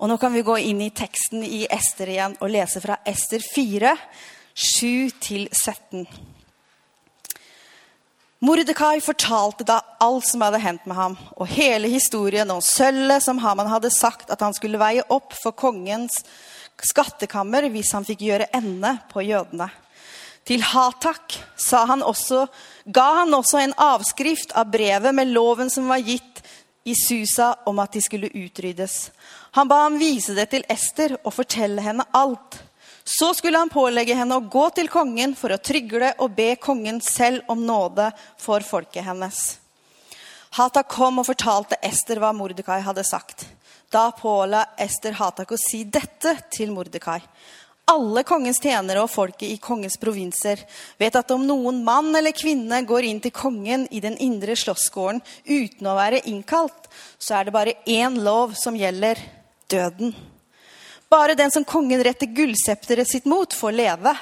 Og 0.00 0.10
nå 0.10 0.16
kan 0.18 0.32
vi 0.34 0.42
gå 0.46 0.56
inn 0.64 0.80
i 0.82 0.90
teksten 0.96 1.44
i 1.46 1.66
Ester 1.70 2.10
igjen 2.10 2.34
og 2.40 2.50
lese 2.50 2.82
fra 2.82 2.98
Ester 3.06 3.44
4, 3.54 3.94
7-17. 4.56 6.06
Mordekai 8.40 9.02
fortalte 9.04 9.66
da 9.68 9.82
alt 10.00 10.24
som 10.24 10.40
hadde 10.40 10.62
hendt 10.62 10.86
med 10.88 10.96
ham, 10.96 11.16
og 11.36 11.50
hele 11.52 11.90
historien 11.92 12.48
om 12.50 12.62
sølvet 12.64 13.20
som 13.20 13.38
Haman 13.42 13.68
hadde 13.68 13.92
sagt 13.92 14.32
at 14.32 14.40
han 14.40 14.56
skulle 14.56 14.80
veie 14.80 15.04
opp 15.12 15.36
for 15.36 15.52
kongens 15.52 16.22
skattekammer 16.88 17.68
hvis 17.68 17.92
han 17.92 18.06
fikk 18.08 18.24
gjøre 18.24 18.48
ende 18.56 18.94
på 19.12 19.26
jødene. 19.28 19.68
Til 20.50 20.64
Hatak 20.66 21.36
han 21.70 22.00
også, 22.02 22.48
ga 22.90 23.04
han 23.20 23.34
også 23.36 23.60
en 23.60 23.74
avskrift 23.78 24.50
av 24.58 24.72
brevet 24.72 25.14
med 25.14 25.30
loven 25.30 25.70
som 25.70 25.86
var 25.86 26.02
gitt 26.02 26.40
i 26.82 26.96
Susa 26.98 27.52
om 27.70 27.78
at 27.78 27.94
de 27.94 28.02
skulle 28.02 28.32
utryddes. 28.34 29.12
Han 29.54 29.70
ba 29.70 29.84
ham 29.84 30.00
vise 30.00 30.34
det 30.34 30.48
til 30.50 30.66
Ester 30.66 31.14
og 31.20 31.36
fortelle 31.36 31.84
henne 31.84 32.02
alt. 32.18 32.58
Så 33.06 33.30
skulle 33.38 33.62
han 33.62 33.70
pålegge 33.70 34.16
henne 34.18 34.40
å 34.40 34.48
gå 34.50 34.64
til 34.74 34.90
kongen 34.90 35.36
for 35.38 35.54
å 35.54 35.60
trygle 35.62 36.16
og 36.18 36.34
be 36.34 36.56
kongen 36.58 36.98
selv 36.98 37.46
om 37.46 37.62
nåde 37.62 38.10
for 38.42 38.66
folket 38.66 39.06
hennes. 39.06 39.38
Hatak 40.58 40.90
kom 40.90 41.22
og 41.22 41.30
fortalte 41.30 41.78
Ester 41.86 42.18
hva 42.18 42.34
Mordekai 42.34 42.80
hadde 42.82 43.06
sagt. 43.06 43.46
Da 43.90 44.08
påla 44.18 44.64
Ester 44.78 45.14
Hatak 45.14 45.54
å 45.54 45.62
si 45.62 45.84
dette 45.86 46.34
til 46.50 46.74
Mordekai 46.74 47.20
alle 47.90 48.22
kongens 48.26 48.60
tjenere 48.62 49.02
og 49.02 49.10
folket 49.10 49.48
i 49.48 49.58
kongens 49.62 49.98
provinser 50.00 50.62
vet 51.00 51.16
at 51.18 51.32
om 51.34 51.42
noen 51.46 51.82
mann 51.86 52.14
eller 52.16 52.34
kvinne 52.36 52.82
går 52.86 53.08
inn 53.08 53.20
til 53.22 53.34
kongen 53.34 53.86
i 53.90 54.02
den 54.02 54.16
indre 54.22 54.54
slåssgården 54.58 55.20
uten 55.48 55.88
å 55.90 55.96
være 55.98 56.22
innkalt, 56.30 56.86
så 57.18 57.38
er 57.38 57.48
det 57.48 57.56
bare 57.56 57.78
én 57.90 58.20
lov 58.22 58.54
som 58.58 58.78
gjelder 58.78 59.18
døden. 59.70 60.14
Bare 61.10 61.34
den 61.34 61.50
som 61.50 61.66
kongen 61.66 62.02
retter 62.06 62.30
gullsepteret 62.30 63.08
sitt 63.10 63.26
mot, 63.26 63.50
får 63.50 63.74
leve. 63.74 64.14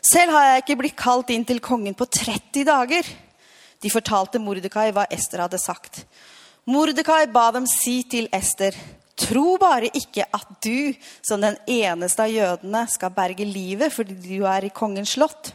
Selv 0.00 0.32
har 0.32 0.46
jeg 0.46 0.62
ikke 0.62 0.78
blitt 0.80 0.96
kalt 0.98 1.32
inn 1.34 1.44
til 1.44 1.60
kongen 1.60 1.96
på 1.98 2.06
30 2.08 2.64
dager. 2.64 3.10
De 3.82 3.92
fortalte 3.92 4.40
Mordekai 4.40 4.88
hva 4.96 5.04
Ester 5.12 5.44
hadde 5.44 5.60
sagt. 5.60 6.06
Mordekai 6.68 7.26
ba 7.32 7.50
dem 7.52 7.68
si 7.68 8.00
til 8.08 8.30
Ester 8.32 8.76
Tro 9.18 9.56
bare 9.58 9.90
ikke 9.98 10.26
at 10.30 10.50
du, 10.62 10.94
som 11.26 11.42
den 11.42 11.56
eneste 11.66 12.22
av 12.22 12.30
jødene, 12.30 12.84
skal 12.90 13.14
berge 13.14 13.46
livet 13.48 13.92
fordi 13.94 14.14
du 14.22 14.46
er 14.46 14.68
i 14.68 14.74
kongens 14.74 15.16
slott. 15.16 15.52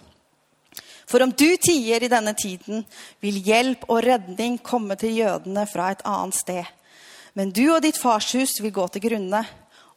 For 1.08 1.24
om 1.24 1.32
du 1.32 1.50
tier 1.62 2.04
i 2.04 2.12
denne 2.12 2.34
tiden, 2.36 2.84
vil 3.24 3.40
hjelp 3.44 3.86
og 3.90 4.04
redning 4.06 4.58
komme 4.64 4.98
til 5.00 5.16
jødene 5.20 5.66
fra 5.70 5.92
et 5.94 6.04
annet 6.08 6.40
sted. 6.40 6.64
Men 7.38 7.52
du 7.54 7.66
og 7.74 7.82
ditt 7.84 8.00
farshus 8.00 8.60
vil 8.62 8.74
gå 8.74 8.88
til 8.94 9.04
grunne. 9.08 9.44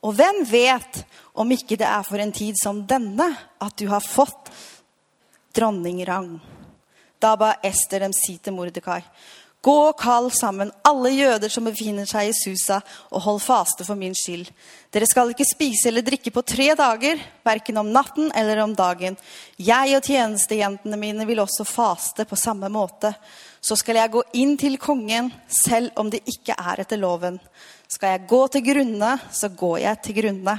Og 0.06 0.14
hvem 0.16 0.42
vet 0.48 1.02
om 1.34 1.50
ikke 1.52 1.78
det 1.80 1.88
er 1.88 2.04
for 2.06 2.22
en 2.22 2.34
tid 2.34 2.58
som 2.60 2.84
denne 2.88 3.30
at 3.62 3.74
du 3.80 3.88
har 3.90 4.04
fått 4.04 4.52
dronningrang? 5.56 6.36
Da 7.18 7.34
ba 7.40 7.54
Ester 7.64 8.04
dem 8.04 8.12
si 8.14 8.36
til 8.38 8.54
Mordekai, 8.56 9.00
gå 9.66 9.74
og 9.88 9.96
kall 9.98 10.28
sammen 10.34 10.70
alle 10.86 11.10
jøder 11.10 11.50
som 11.52 11.66
befinner 11.66 12.06
seg 12.08 12.30
i 12.30 12.34
Susa, 12.36 12.78
og 13.10 13.24
hold 13.24 13.40
faste 13.42 13.86
for 13.86 13.98
min 13.98 14.14
skyld. 14.16 14.46
Dere 14.94 15.08
skal 15.10 15.32
ikke 15.32 15.46
spise 15.48 15.90
eller 15.90 16.06
drikke 16.06 16.30
på 16.34 16.44
tre 16.46 16.70
dager, 16.78 17.20
verken 17.46 17.82
om 17.82 17.90
natten 17.92 18.30
eller 18.38 18.62
om 18.62 18.76
dagen. 18.78 19.18
Jeg 19.58 19.98
og 19.98 20.06
tjenestejentene 20.06 20.98
mine 21.00 21.26
vil 21.28 21.42
også 21.42 21.66
faste 21.68 22.24
på 22.28 22.38
samme 22.38 22.70
måte. 22.72 23.12
Så 23.60 23.74
skal 23.78 23.98
jeg 23.98 24.14
gå 24.14 24.22
inn 24.38 24.54
til 24.60 24.78
kongen, 24.78 25.32
selv 25.50 25.90
om 25.98 26.12
det 26.12 26.22
ikke 26.30 26.54
er 26.54 26.84
etter 26.86 27.02
loven. 27.02 27.40
Skal 27.90 28.14
jeg 28.14 28.28
gå 28.30 28.42
til 28.54 28.66
grunne, 28.70 29.16
så 29.34 29.50
går 29.50 29.78
jeg 29.82 30.02
til 30.06 30.20
grunne. 30.22 30.58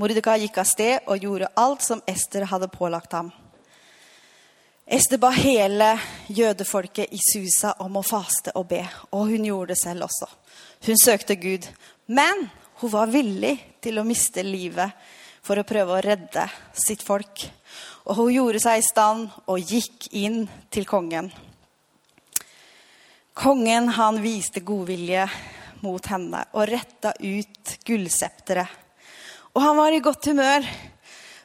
Mordekai 0.00 0.42
gikk 0.44 0.60
av 0.60 0.68
sted 0.68 1.08
og 1.08 1.24
gjorde 1.24 1.52
alt 1.60 1.84
som 1.84 2.04
Ester 2.08 2.46
hadde 2.48 2.70
pålagt 2.72 3.16
ham. 3.16 3.32
Ester 4.86 5.18
ba 5.18 5.30
hele 5.30 5.94
jødefolket 6.26 7.12
i 7.14 7.18
Susa 7.22 7.76
om 7.84 8.00
å 8.00 8.02
faste 8.02 8.50
og 8.58 8.66
be, 8.72 8.82
og 9.14 9.30
hun 9.30 9.46
gjorde 9.46 9.72
det 9.72 9.78
selv 9.78 10.08
også. 10.08 10.26
Hun 10.88 10.98
søkte 10.98 11.36
Gud, 11.38 11.68
men 12.10 12.48
hun 12.82 12.90
var 12.90 13.12
villig 13.12 13.54
til 13.82 14.00
å 14.00 14.06
miste 14.06 14.42
livet 14.42 14.90
for 15.42 15.58
å 15.58 15.66
prøve 15.66 15.94
å 15.94 16.02
redde 16.02 16.48
sitt 16.74 17.02
folk. 17.06 17.46
Og 18.10 18.18
hun 18.18 18.34
gjorde 18.34 18.62
seg 18.64 18.80
i 18.80 18.86
stand 18.86 19.30
og 19.46 19.62
gikk 19.62 20.10
inn 20.18 20.42
til 20.70 20.86
kongen. 20.90 21.30
Kongen 23.38 23.88
han 23.96 24.18
viste 24.20 24.60
godvilje 24.66 25.28
mot 25.86 26.06
henne 26.10 26.42
og 26.52 26.66
retta 26.68 27.14
ut 27.22 27.76
gullsepteret. 27.86 28.80
Og 29.54 29.62
han 29.62 29.78
var 29.78 29.94
i 29.94 30.02
godt 30.02 30.26
humør, 30.32 30.66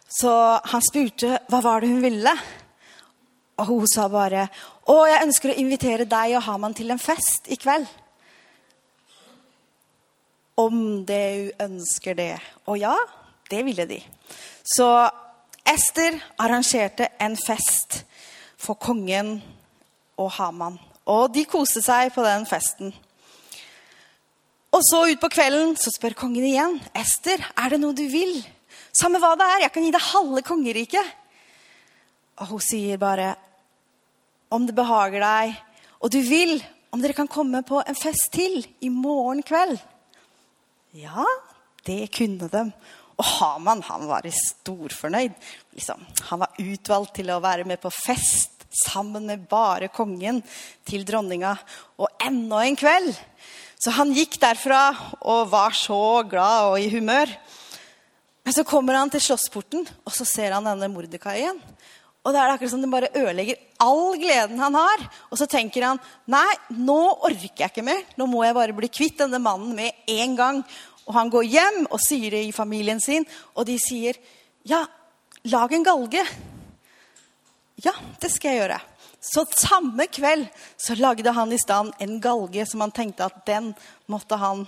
så 0.10 0.34
han 0.74 0.84
spurte 0.84 1.38
hva 1.52 1.62
var 1.62 1.84
det 1.84 1.92
hun 1.92 2.02
ville. 2.02 2.34
Og 3.58 3.66
hun 3.66 3.88
sa 3.88 4.08
bare, 4.08 4.50
'Å, 4.86 4.96
jeg 5.08 5.24
ønsker 5.26 5.50
å 5.50 5.58
invitere 5.58 6.06
deg 6.06 6.36
og 6.38 6.44
Haman 6.44 6.74
til 6.74 6.92
en 6.92 7.00
fest 7.00 7.48
i 7.48 7.56
kveld.' 7.56 7.88
Om 10.58 11.06
det 11.06 11.24
hun 11.36 11.70
ønsker 11.70 12.16
det. 12.16 12.40
Og 12.66 12.80
ja, 12.80 12.96
det 13.50 13.66
ville 13.66 13.86
de. 13.86 14.04
Så 14.66 15.10
Ester 15.68 16.18
arrangerte 16.40 17.10
en 17.20 17.36
fest 17.38 18.04
for 18.58 18.76
kongen 18.76 19.42
og 20.18 20.32
Haman. 20.32 20.80
Og 21.06 21.34
de 21.34 21.46
koste 21.46 21.82
seg 21.82 22.14
på 22.14 22.24
den 22.26 22.46
festen. 22.46 22.94
Og 24.74 24.82
så 24.84 25.04
utpå 25.14 25.30
kvelden 25.32 25.76
så 25.80 25.92
spør 25.94 26.14
kongen 26.14 26.46
igjen. 26.46 26.80
'Ester, 26.94 27.42
er 27.58 27.70
det 27.70 27.80
noe 27.80 27.94
du 27.94 28.08
vil?' 28.08 28.46
'Samme 28.94 29.20
hva 29.20 29.36
det 29.38 29.46
er. 29.46 29.60
Jeg 29.66 29.72
kan 29.74 29.84
gi 29.84 29.92
deg 29.92 30.02
halve 30.14 30.42
kongeriket.' 30.42 31.14
Og 32.38 32.48
hun 32.48 32.62
sier 32.62 32.98
bare, 32.98 33.36
'Om 34.50 34.66
det 34.68 34.76
behager 34.76 35.20
deg, 35.20 35.56
og 36.02 36.12
du 36.12 36.22
vil, 36.22 36.64
om 36.92 37.02
dere 37.02 37.14
kan 37.14 37.28
komme 37.28 37.64
på 37.64 37.82
en 37.86 37.96
fest 37.96 38.32
til 38.32 38.66
i 38.82 38.90
morgen 38.90 39.44
kveld.' 39.44 39.80
Ja, 40.94 41.26
det 41.86 42.12
kunne 42.16 42.50
de. 42.50 42.72
Og 43.18 43.26
Haman 43.26 43.82
han 43.82 44.08
var 44.08 44.26
storfornøyd. 44.30 45.34
Liksom, 45.74 46.06
han 46.30 46.40
var 46.40 46.54
utvalgt 46.60 47.16
til 47.16 47.30
å 47.30 47.42
være 47.42 47.66
med 47.66 47.82
på 47.82 47.90
fest 47.90 48.54
sammen 48.70 49.26
med 49.26 49.48
bare 49.50 49.88
kongen 49.88 50.44
til 50.86 51.06
dronninga. 51.06 51.58
Og 51.98 52.08
enda 52.22 52.64
en 52.66 52.76
kveld 52.76 53.16
så 53.78 53.94
han 53.94 54.14
gikk 54.16 54.40
derfra 54.42 54.90
og 55.22 55.52
var 55.52 55.76
så 55.78 56.24
glad 56.30 56.72
og 56.72 56.80
i 56.82 56.90
humør. 56.90 57.30
Men 58.42 58.56
så 58.56 58.64
kommer 58.66 58.98
han 58.98 59.12
til 59.12 59.22
slåssporten, 59.22 59.84
og 60.08 60.14
så 60.16 60.26
ser 60.26 60.56
han 60.56 60.66
denne 60.66 60.90
Mordekai 60.90 61.36
igjen. 61.42 61.60
Og 62.28 62.34
det 62.36 62.42
er 62.42 62.52
akkurat 62.52 62.74
som 62.74 62.82
den 62.84 62.92
bare 62.92 63.08
ødelegger 63.16 63.62
all 63.80 64.18
gleden 64.20 64.60
han 64.60 64.76
har. 64.76 65.06
Og 65.32 65.40
så 65.40 65.48
tenker 65.48 65.86
han 65.88 66.02
nei, 66.28 66.50
nå 66.76 67.00
orker 67.24 67.64
jeg 67.64 67.72
ikke 67.72 67.86
mer. 67.88 68.04
Nå 68.20 68.28
må 68.28 68.44
jeg 68.44 68.58
bare 68.58 68.76
bli 68.76 68.90
kvitt 68.92 69.22
denne 69.22 69.40
mannen 69.40 69.72
med 69.78 70.12
en 70.12 70.36
gang. 70.36 70.60
Og 71.08 71.16
han 71.16 71.32
går 71.32 71.48
hjem 71.48 71.80
og 71.88 72.04
sier 72.04 72.36
det 72.36 72.44
i 72.50 72.52
familien 72.52 73.00
sin, 73.00 73.24
og 73.56 73.70
de 73.70 73.78
sier 73.80 74.20
ja, 74.68 74.82
lag 75.48 75.72
en 75.72 75.88
galge. 75.88 76.26
Ja, 77.80 77.96
det 78.20 78.34
skal 78.34 78.52
jeg 78.52 78.64
gjøre. 78.66 78.82
Så 79.24 79.48
samme 79.56 80.10
kveld 80.12 80.50
så 80.76 81.00
lagde 81.00 81.32
han 81.32 81.56
i 81.56 81.62
stand 81.62 81.96
en 82.04 82.20
galge 82.20 82.68
som 82.68 82.84
han 82.84 82.96
tenkte 82.96 83.32
at 83.32 83.46
den 83.48 83.72
måtte 84.12 84.40
han 84.40 84.68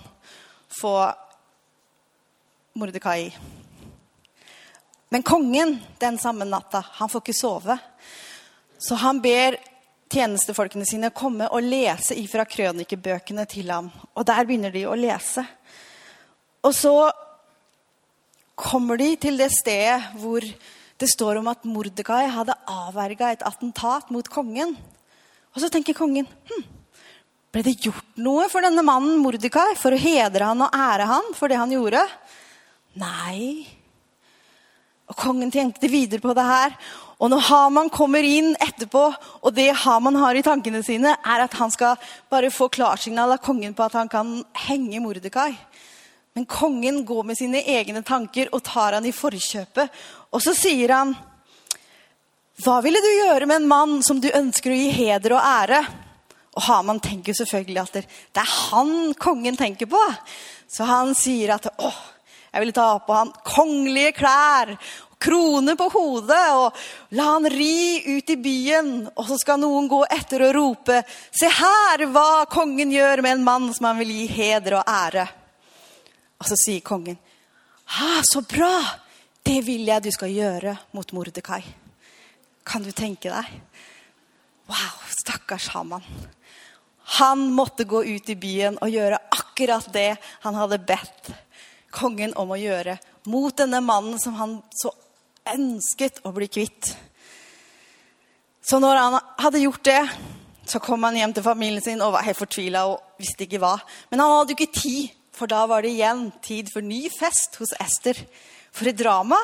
få 0.80 0.94
Mordekai 2.80 3.18
i. 3.26 3.59
Men 5.10 5.26
kongen 5.26 5.74
den 5.98 6.18
samme 6.18 6.46
natta, 6.46 6.84
han 7.00 7.10
får 7.10 7.24
ikke 7.24 7.34
sove. 7.34 7.76
Så 8.78 8.94
han 9.02 9.18
ber 9.20 9.58
tjenestefolkene 10.10 10.86
sine 10.86 11.10
komme 11.14 11.48
og 11.50 11.66
lese 11.66 12.16
ifra 12.18 12.46
krønikebøkene 12.48 13.46
til 13.50 13.70
ham. 13.70 13.90
Og 14.14 14.26
der 14.26 14.46
begynner 14.46 14.74
de 14.74 14.84
å 14.86 14.98
lese. 14.98 15.44
Og 16.62 16.74
så 16.76 16.94
kommer 18.60 19.00
de 19.00 19.14
til 19.20 19.40
det 19.40 19.50
stedet 19.54 20.12
hvor 20.20 20.44
det 21.00 21.08
står 21.08 21.40
om 21.40 21.48
at 21.48 21.64
Mordekai 21.64 22.26
hadde 22.30 22.58
avverga 22.68 23.32
et 23.32 23.44
attentat 23.46 24.10
mot 24.12 24.26
kongen. 24.30 24.76
Og 25.54 25.62
så 25.62 25.70
tenker 25.72 25.96
kongen 25.96 26.28
hm, 26.28 26.64
ble 27.50 27.64
det 27.66 27.78
gjort 27.82 28.20
noe 28.20 28.46
for 28.52 28.62
denne 28.62 28.84
mannen 28.86 29.18
Mordekai 29.24 29.72
for 29.80 29.96
å 29.96 30.00
hedre 30.00 30.52
han 30.52 30.66
og 30.66 30.76
ære 30.76 31.08
han 31.10 31.32
for 31.34 31.50
det 31.50 31.58
han 31.58 31.72
gjorde? 31.74 32.04
Nei. 33.00 33.79
Og 35.10 35.16
kongen 35.18 35.50
tenkte 35.50 35.90
videre 35.90 36.22
på 36.22 36.34
det 36.36 36.46
her. 36.46 36.76
Og 37.20 37.28
når 37.32 37.42
Haman 37.50 37.90
kommer 37.92 38.24
inn 38.24 38.54
etterpå, 38.62 39.02
og 39.44 39.54
det 39.56 39.68
Haman 39.82 40.16
har 40.22 40.38
i 40.38 40.44
tankene 40.44 40.80
sine, 40.86 41.16
er 41.18 41.42
at 41.44 41.56
han 41.58 41.72
skal 41.74 41.98
bare 42.32 42.52
få 42.54 42.70
klarsignal 42.72 43.34
av 43.34 43.42
kongen 43.44 43.74
på 43.76 43.84
at 43.84 43.98
han 43.98 44.08
kan 44.08 44.38
henge 44.68 45.02
Mordekai. 45.04 45.50
Men 46.38 46.46
kongen 46.46 47.02
går 47.04 47.26
med 47.26 47.36
sine 47.36 47.60
egne 47.66 48.04
tanker 48.06 48.48
og 48.54 48.62
tar 48.64 48.96
han 48.96 49.08
i 49.08 49.12
forkjøpet. 49.12 49.90
Og 50.32 50.40
så 50.40 50.54
sier 50.54 50.94
han, 50.94 51.16
'Hva 52.60 52.82
ville 52.82 53.00
du 53.00 53.08
gjøre 53.08 53.46
med 53.46 53.56
en 53.56 53.68
mann 53.68 54.02
som 54.02 54.20
du 54.20 54.28
ønsker 54.28 54.70
å 54.70 54.76
gi 54.76 54.90
heder 54.90 55.32
og 55.32 55.42
ære?' 55.42 55.86
Og 56.56 56.62
Haman 56.62 57.00
tenker 57.00 57.32
selvfølgelig 57.32 57.82
at 57.82 57.92
det 57.92 58.06
er 58.36 58.70
han 58.70 59.14
kongen 59.14 59.56
tenker 59.56 59.86
på. 59.86 60.00
Så 60.68 60.84
han 60.84 61.14
sier 61.14 61.54
at 61.54 61.66
'Å, 61.66 61.92
jeg 62.50 62.62
ville 62.64 62.74
ta 62.74 62.88
på 63.06 63.14
han 63.14 63.30
kongelige 63.46 64.16
klær' 64.18 64.76
krone 65.20 65.74
på 65.76 65.88
hodet 65.92 66.44
og 66.56 66.78
la 67.16 67.26
han 67.34 67.48
ri 67.52 68.00
ut 68.16 68.32
i 68.32 68.38
byen. 68.40 68.92
Og 69.14 69.26
så 69.28 69.38
skal 69.40 69.60
noen 69.60 69.88
gå 69.90 70.00
etter 70.08 70.46
og 70.48 70.54
rope, 70.56 71.02
se 71.30 71.50
her 71.60 72.06
hva 72.14 72.46
kongen 72.50 72.92
gjør 72.94 73.24
med 73.24 73.38
en 73.38 73.46
mann 73.46 73.68
som 73.76 73.90
han 73.90 74.00
vil 74.00 74.14
gi 74.14 74.26
heder 74.38 74.80
og 74.80 74.88
ære. 74.88 75.26
Og 76.40 76.48
så 76.48 76.56
sier 76.56 76.84
kongen, 76.84 77.20
ha, 77.98 78.20
så 78.24 78.42
bra! 78.46 78.74
Det 79.40 79.62
vil 79.64 79.86
jeg 79.88 80.04
du 80.04 80.10
skal 80.12 80.32
gjøre 80.36 80.74
mot 80.92 81.12
Mordekai. 81.16 81.62
Kan 82.68 82.84
du 82.84 82.90
tenke 82.92 83.32
deg? 83.32 83.46
Wow, 84.68 84.98
stakkars 85.16 85.70
Haman. 85.72 86.04
Han 87.16 87.46
måtte 87.56 87.88
gå 87.88 88.02
ut 88.04 88.28
i 88.30 88.36
byen 88.38 88.76
og 88.84 88.92
gjøre 88.92 89.18
akkurat 89.32 89.88
det 89.96 90.12
han 90.44 90.58
hadde 90.60 90.78
bedt 90.86 91.32
kongen 91.94 92.34
om 92.38 92.52
å 92.52 92.58
gjøre 92.58 92.98
mot 93.30 93.54
denne 93.56 93.82
mannen 93.84 94.18
som 94.22 94.36
han 94.38 94.58
så 94.76 94.92
ønsket 95.50 96.20
å 96.26 96.32
bli 96.34 96.48
kvitt. 96.50 96.92
Så 98.62 98.78
når 98.82 99.00
han 99.00 99.18
hadde 99.40 99.64
gjort 99.64 99.84
det, 99.88 100.02
så 100.70 100.78
kom 100.82 101.02
han 101.02 101.16
hjem 101.18 101.32
til 101.34 101.46
familien 101.46 101.82
sin 101.82 102.02
og 102.04 102.14
var 102.14 102.26
helt 102.26 102.38
fortvila 102.38 102.84
og 102.92 103.20
visste 103.20 103.46
ikke 103.46 103.60
hva. 103.62 103.74
Men 104.10 104.22
han 104.22 104.36
hadde 104.36 104.54
jo 104.54 104.60
ikke 104.60 104.78
tid 104.78 105.16
for 105.40 105.48
da 105.48 105.62
var 105.64 105.80
det 105.80 105.94
igjen 105.94 106.26
tid 106.44 106.68
for 106.68 106.84
ny 106.84 107.06
fest 107.14 107.56
hos 107.60 107.72
Ester. 107.80 108.18
For 108.76 108.90
et 108.90 108.98
drama! 108.98 109.38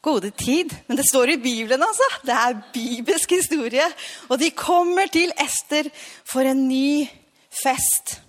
Gode 0.00 0.30
tid. 0.30 0.72
Men 0.86 0.96
det 0.96 1.08
står 1.08 1.34
i 1.34 1.40
Bibelen, 1.42 1.82
altså. 1.82 2.06
Det 2.24 2.32
er 2.32 2.60
bibelsk 2.72 3.34
historie. 3.34 3.84
Og 4.30 4.38
de 4.40 4.48
kommer 4.56 5.10
til 5.12 5.34
Ester 5.42 5.90
for 6.24 6.48
en 6.48 6.62
ny 6.70 7.04
fest. 7.52 8.20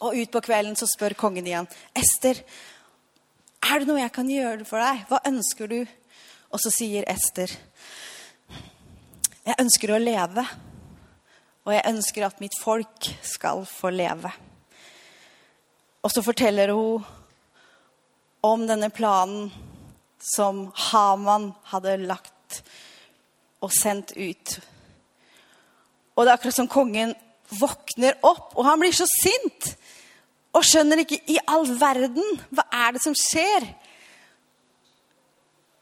Og 0.00 0.16
utpå 0.16 0.40
kvelden 0.44 0.76
så 0.78 0.88
spør 0.88 1.16
kongen 1.18 1.46
igjen. 1.46 1.68
Ester, 1.96 2.40
er 3.60 3.80
det 3.80 3.88
noe 3.88 4.00
jeg 4.00 4.12
kan 4.14 4.30
gjøre 4.30 4.66
for 4.68 4.80
deg? 4.80 5.04
Hva 5.10 5.20
ønsker 5.28 5.70
du? 5.70 5.80
Og 6.50 6.62
så 6.62 6.72
sier 6.74 7.06
Ester, 7.10 7.52
jeg 9.44 9.56
ønsker 9.60 9.92
å 9.94 10.00
leve. 10.00 10.44
Og 11.66 11.74
jeg 11.74 11.86
ønsker 11.92 12.24
at 12.26 12.40
mitt 12.42 12.56
folk 12.58 13.10
skal 13.26 13.64
få 13.68 13.92
leve. 13.92 14.32
Og 16.00 16.12
så 16.12 16.24
forteller 16.24 16.72
hun 16.72 17.04
om 18.40 18.64
denne 18.68 18.88
planen 18.88 19.50
som 20.20 20.68
Haman 20.88 21.50
hadde 21.72 21.98
lagt 22.08 22.62
og 23.60 23.72
sendt 23.76 24.14
ut. 24.16 24.56
Og 26.16 26.24
det 26.24 26.32
er 26.32 26.38
akkurat 26.38 26.56
som 26.56 26.70
kongen 26.70 27.12
våkner 27.60 28.16
opp, 28.24 28.54
og 28.56 28.64
han 28.64 28.80
blir 28.80 28.94
så 28.96 29.06
sint. 29.10 29.74
Og 30.56 30.66
skjønner 30.66 31.04
ikke 31.04 31.20
i 31.30 31.38
all 31.50 31.68
verden 31.78 32.40
hva 32.50 32.66
er 32.74 32.96
det 32.96 33.04
som 33.04 33.14
skjer. 33.16 33.68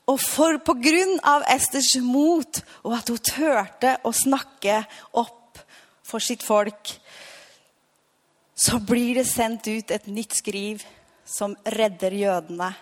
Og 0.08 0.20
for 0.20 0.56
på 0.64 0.74
grunn 0.80 1.18
av 1.26 1.44
Esters 1.52 1.94
mot 2.04 2.60
og 2.84 2.94
at 2.96 3.10
hun 3.12 3.24
turte 3.24 3.94
å 4.08 4.12
snakke 4.16 4.80
opp 5.20 5.60
for 6.08 6.24
sitt 6.24 6.44
folk, 6.44 6.94
så 8.58 8.80
blir 8.82 9.20
det 9.20 9.28
sendt 9.28 9.68
ut 9.68 9.92
et 9.94 10.08
nytt 10.10 10.36
skriv 10.40 10.82
som 11.28 11.54
redder 11.76 12.16
jødene. 12.16 12.72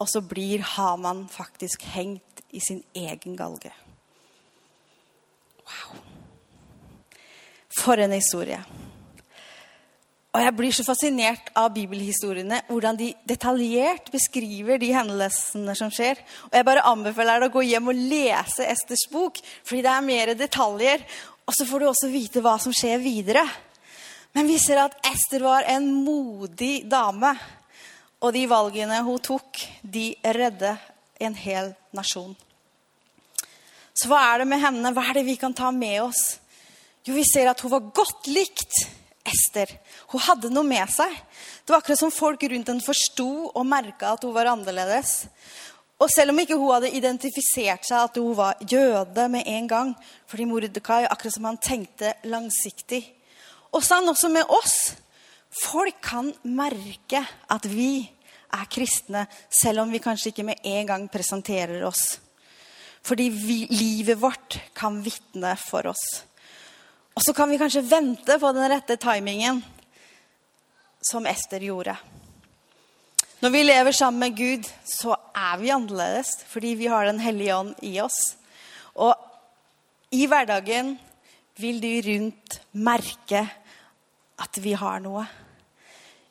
Og 0.00 0.08
så 0.10 0.24
blir 0.24 0.64
Haman 0.74 1.26
faktisk 1.30 1.84
hengt 1.94 2.42
i 2.50 2.60
sin 2.60 2.82
egen 2.96 3.36
galge. 3.38 3.70
Wow. 5.64 6.00
For 7.78 8.00
en 8.00 8.16
historie. 8.16 8.58
Og 10.34 10.42
jeg 10.42 10.54
blir 10.58 10.74
så 10.74 10.82
fascinert 10.82 11.52
av 11.54 11.68
bibelhistoriene, 11.76 12.64
hvordan 12.66 12.96
de 12.98 13.12
detaljert 13.22 14.08
beskriver 14.10 14.80
de 14.82 14.88
hendelsene 14.90 15.76
som 15.78 15.92
skjer. 15.94 16.18
Og 16.48 16.56
jeg 16.58 16.66
bare 16.66 16.82
anbefaler 16.90 17.44
deg 17.44 17.52
å 17.52 17.54
gå 17.54 17.62
hjem 17.68 17.92
og 17.92 18.00
lese 18.10 18.66
Esters 18.66 19.04
bok, 19.12 19.38
fordi 19.62 19.84
det 19.86 19.92
er 19.92 20.08
mer 20.08 20.32
detaljer. 20.34 21.04
Og 21.46 21.54
så 21.54 21.66
får 21.68 21.84
du 21.84 21.86
også 21.86 22.10
vite 22.10 22.42
hva 22.42 22.56
som 22.58 22.74
skjer 22.74 22.98
videre. 23.04 23.44
Men 24.34 24.50
vi 24.50 24.58
ser 24.58 24.80
at 24.82 24.96
Ester 25.06 25.44
var 25.46 25.68
en 25.70 25.86
modig 26.02 26.82
dame. 26.90 27.30
Og 28.24 28.34
de 28.34 28.42
valgene 28.50 29.04
hun 29.06 29.22
tok, 29.22 29.60
de 29.86 30.08
redde 30.34 30.74
en 31.22 31.38
hel 31.38 31.70
nasjon. 31.94 32.34
Så 33.94 34.10
hva 34.10 34.18
er 34.32 34.42
det 34.42 34.50
med 34.50 34.64
henne? 34.64 34.90
Hva 34.90 35.06
er 35.06 35.20
det 35.20 35.28
vi 35.28 35.38
kan 35.38 35.54
ta 35.54 35.70
med 35.70 36.00
oss? 36.08 36.40
Jo, 37.06 37.14
vi 37.14 37.22
ser 37.28 37.52
at 37.52 37.62
hun 37.62 37.70
var 37.76 37.92
godt 37.94 38.26
likt 38.32 38.82
Ester. 39.24 39.70
Hun 40.14 40.22
hadde 40.22 40.50
noe 40.54 40.62
med 40.62 40.86
seg. 40.94 41.10
Det 41.66 41.72
var 41.72 41.80
akkurat 41.82 41.98
som 41.98 42.12
folk 42.14 42.44
rundt 42.46 42.68
henne 42.70 42.84
forsto 42.84 43.48
og 43.50 43.64
merka 43.66 44.12
at 44.14 44.22
hun 44.22 44.34
var 44.36 44.46
annerledes. 44.52 45.24
Og 45.98 46.06
selv 46.12 46.30
om 46.30 46.38
ikke 46.38 46.54
hun 46.54 46.70
hadde 46.70 46.92
identifisert 46.94 47.82
seg 47.88 47.98
at 47.98 48.20
hun 48.22 48.36
var 48.38 48.60
jøde 48.62 49.24
med 49.32 49.48
en 49.50 49.66
gang, 49.70 49.90
fordi 50.30 50.46
Mordekai 50.46 51.00
akkurat 51.08 51.34
som 51.34 51.48
han 51.50 51.58
tenkte 51.58 52.12
langsiktig. 52.30 53.02
Og 53.74 53.82
sånn 53.82 54.06
også 54.12 54.30
med 54.30 54.46
oss. 54.54 54.94
Folk 55.64 55.98
kan 56.02 56.30
merke 56.46 57.24
at 57.50 57.66
vi 57.66 58.06
er 58.54 58.70
kristne, 58.70 59.26
selv 59.50 59.82
om 59.82 59.90
vi 59.90 60.02
kanskje 60.02 60.30
ikke 60.30 60.46
med 60.46 60.62
en 60.62 60.92
gang 60.92 61.10
presenterer 61.10 61.82
oss. 61.90 62.20
Fordi 63.02 63.32
vi, 63.34 63.64
livet 63.74 64.22
vårt 64.22 64.60
kan 64.78 65.02
vitne 65.02 65.56
for 65.58 65.90
oss. 65.90 66.06
Og 67.14 67.22
så 67.22 67.34
kan 67.34 67.50
vi 67.50 67.58
kanskje 67.58 67.82
vente 67.86 68.38
på 68.38 68.54
den 68.54 68.70
rette 68.70 68.94
timingen, 68.98 69.64
som 71.04 71.26
Ester 71.28 71.62
gjorde. 71.64 71.96
Når 73.44 73.52
vi 73.52 73.62
lever 73.62 73.92
sammen 73.92 74.20
med 74.24 74.36
Gud, 74.38 74.68
så 74.88 75.16
er 75.36 75.58
vi 75.60 75.72
annerledes 75.74 76.30
fordi 76.48 76.74
vi 76.80 76.88
har 76.88 77.06
Den 77.06 77.20
hellige 77.20 77.56
ånd 77.56 77.74
i 77.82 77.98
oss. 78.00 78.36
Og 78.94 79.12
i 80.14 80.24
hverdagen 80.30 80.94
vil 81.60 81.80
de 81.82 81.94
rundt 82.08 82.60
merke 82.72 83.44
at 84.40 84.62
vi 84.62 84.72
har 84.72 85.02
noe. 85.04 85.26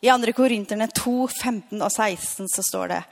I 0.03 0.09
2. 0.11 0.33
Korinterne 0.35 0.89
2, 0.91 1.27
15 1.27 1.79
og 1.79 1.91
16 1.91 2.49
så 2.51 2.65
står 2.65 2.91
det 2.91 3.03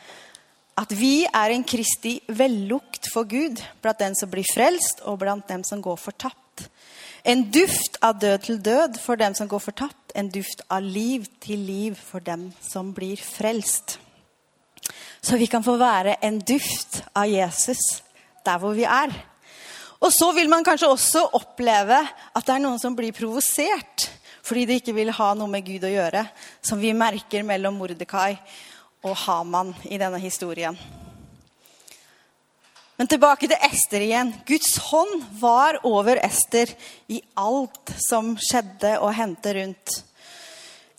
at 0.82 0.94
vi 0.98 1.26
er 1.28 1.54
en 1.54 1.64
Kristi 1.68 2.16
vellukt 2.32 3.12
for 3.14 3.28
Gud 3.30 3.60
blant 3.84 4.00
den 4.02 4.16
som 4.18 4.32
blir 4.32 4.48
frelst, 4.48 5.04
og 5.06 5.20
blant 5.22 5.48
dem 5.52 5.64
som 5.68 5.82
går 5.84 6.00
fortapt. 6.00 6.66
En 7.24 7.44
duft 7.54 8.00
av 8.02 8.18
død 8.18 8.38
til 8.48 8.62
død 8.66 8.98
for 9.04 9.20
dem 9.20 9.36
som 9.38 9.50
går 9.52 9.62
fortapt. 9.62 10.01
En 10.16 10.30
duft 10.32 10.64
av 10.70 10.84
liv 10.84 11.28
til 11.44 11.62
liv 11.66 11.98
for 11.98 12.24
dem 12.24 12.50
som 12.62 12.94
blir 12.96 13.20
frelst. 13.22 13.98
Så 15.22 15.38
vi 15.38 15.48
kan 15.48 15.64
få 15.64 15.78
være 15.80 16.18
en 16.26 16.40
duft 16.40 17.04
av 17.16 17.30
Jesus 17.30 18.02
der 18.46 18.58
hvor 18.62 18.74
vi 18.74 18.88
er. 18.90 19.14
Og 20.02 20.10
så 20.14 20.32
vil 20.34 20.50
man 20.50 20.66
kanskje 20.66 20.90
også 20.90 21.28
oppleve 21.38 22.00
at 22.02 22.48
det 22.48 22.56
er 22.56 22.64
noen 22.64 22.82
som 22.82 22.98
blir 22.98 23.14
provosert 23.16 24.10
fordi 24.42 24.66
de 24.66 24.80
ikke 24.80 24.96
vil 24.98 25.12
ha 25.14 25.28
noe 25.38 25.48
med 25.52 25.62
Gud 25.68 25.84
å 25.86 25.92
gjøre, 25.92 26.24
som 26.66 26.82
vi 26.82 26.96
merker 26.98 27.46
mellom 27.46 27.78
Mordekai 27.78 28.34
og 29.06 29.14
Haman 29.28 29.70
i 29.86 30.02
denne 30.02 30.18
historien. 30.20 30.80
Men 33.02 33.10
tilbake 33.10 33.48
til 33.50 33.64
Ester 33.66 34.04
igjen. 34.06 34.28
Guds 34.46 34.76
hånd 34.92 35.24
var 35.40 35.80
over 35.90 36.20
Ester 36.22 36.70
i 37.10 37.18
alt 37.42 37.90
som 37.98 38.36
skjedde 38.38 38.92
og 39.02 39.16
hendte 39.18 39.56
rundt. 39.58 39.96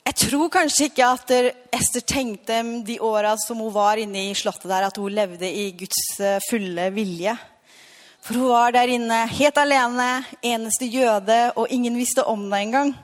Jeg 0.02 0.16
tror 0.24 0.50
kanskje 0.50 0.88
ikke 0.88 1.12
at 1.14 1.30
Ester 1.78 2.02
tenkte 2.02 2.58
de 2.88 2.96
åra 3.06 3.36
som 3.38 3.62
hun 3.62 3.70
var 3.70 4.02
inne 4.02 4.24
i 4.32 4.34
slottet 4.34 4.66
der, 4.72 4.88
at 4.88 4.98
hun 4.98 5.14
levde 5.14 5.46
i 5.46 5.68
Guds 5.78 6.02
eh, 6.18 6.42
fulle 6.48 6.88
vilje. 6.90 7.36
For 8.26 8.40
hun 8.40 8.50
var 8.50 8.74
der 8.74 8.96
inne 8.96 9.22
helt 9.36 9.62
alene, 9.62 10.10
eneste 10.42 10.90
jøde, 10.90 11.40
og 11.54 11.70
ingen 11.70 12.02
visste 12.02 12.26
om 12.26 12.48
det 12.50 12.64
engang. 12.66 12.94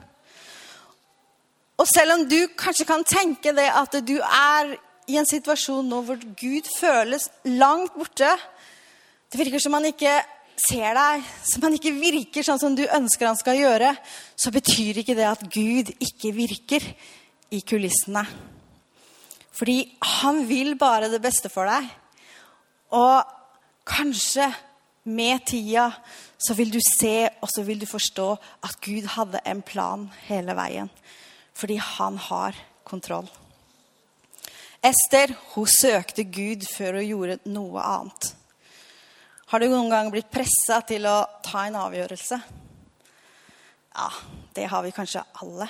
Og 1.79 1.87
selv 1.87 2.17
om 2.17 2.27
du 2.27 2.41
kanskje 2.51 2.91
kan 2.91 3.07
tenke 3.07 3.55
det 3.55 3.71
at 3.71 4.01
du 4.03 4.17
er 4.19 4.75
i 5.07 5.15
en 5.15 5.35
situasjon 5.37 5.87
nå 5.87 6.03
hvor 6.03 6.31
Gud 6.35 6.67
føles 6.75 7.31
langt 7.47 7.95
borte, 7.95 8.35
det 9.29 9.39
virker 9.39 9.61
som 9.61 9.75
han 9.77 9.85
ikke 9.91 10.17
ser 10.59 10.95
deg, 10.97 11.25
som 11.45 11.65
han 11.67 11.75
ikke 11.77 11.95
virker 11.95 12.45
sånn 12.45 12.59
som 12.61 12.75
du 12.75 12.83
ønsker 12.85 13.29
han 13.29 13.39
skal 13.39 13.59
gjøre, 13.59 13.93
så 14.35 14.51
betyr 14.53 15.01
ikke 15.01 15.15
det 15.17 15.27
at 15.29 15.43
Gud 15.53 15.91
ikke 16.01 16.33
virker 16.35 16.85
i 17.53 17.61
kulissene. 17.61 18.25
Fordi 19.55 19.83
han 20.21 20.45
vil 20.47 20.75
bare 20.79 21.11
det 21.11 21.21
beste 21.23 21.51
for 21.51 21.67
deg. 21.69 21.87
Og 22.95 23.21
kanskje 23.87 24.47
med 25.09 25.45
tida 25.49 25.89
så 26.39 26.55
vil 26.55 26.71
du 26.71 26.79
se 26.83 27.27
og 27.41 27.49
så 27.51 27.65
vil 27.67 27.81
du 27.81 27.87
forstå 27.89 28.29
at 28.65 28.79
Gud 28.85 29.09
hadde 29.15 29.43
en 29.45 29.61
plan 29.65 30.07
hele 30.29 30.55
veien. 30.57 30.89
Fordi 31.53 31.77
han 31.83 32.17
har 32.29 32.57
kontroll. 32.87 33.27
Ester 34.79 35.35
hun 35.53 35.67
søkte 35.67 36.23
Gud 36.23 36.63
før 36.71 37.01
hun 37.01 37.09
gjorde 37.09 37.39
noe 37.51 37.83
annet. 37.83 38.33
Har 39.49 39.59
du 39.59 39.65
noen 39.65 39.89
gang 39.89 40.11
blitt 40.13 40.29
pressa 40.29 40.77
til 40.85 41.07
å 41.09 41.23
ta 41.41 41.63
en 41.65 41.77
avgjørelse? 41.79 42.37
Ja, 43.97 44.09
det 44.53 44.67
har 44.69 44.83
vi 44.85 44.91
kanskje 44.93 45.23
alle. 45.41 45.65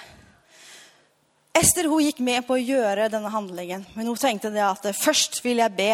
Ester 1.55 1.87
hun 1.87 2.03
gikk 2.03 2.19
med 2.19 2.43
på 2.47 2.57
å 2.57 2.59
gjøre 2.59 3.07
denne 3.11 3.31
handlingen, 3.31 3.85
men 3.95 4.09
hun 4.11 4.19
tenkte 4.19 4.51
det 4.51 4.65
at 4.65 4.83
først 4.99 5.39
vil 5.45 5.63
jeg 5.63 5.75
be. 5.77 5.93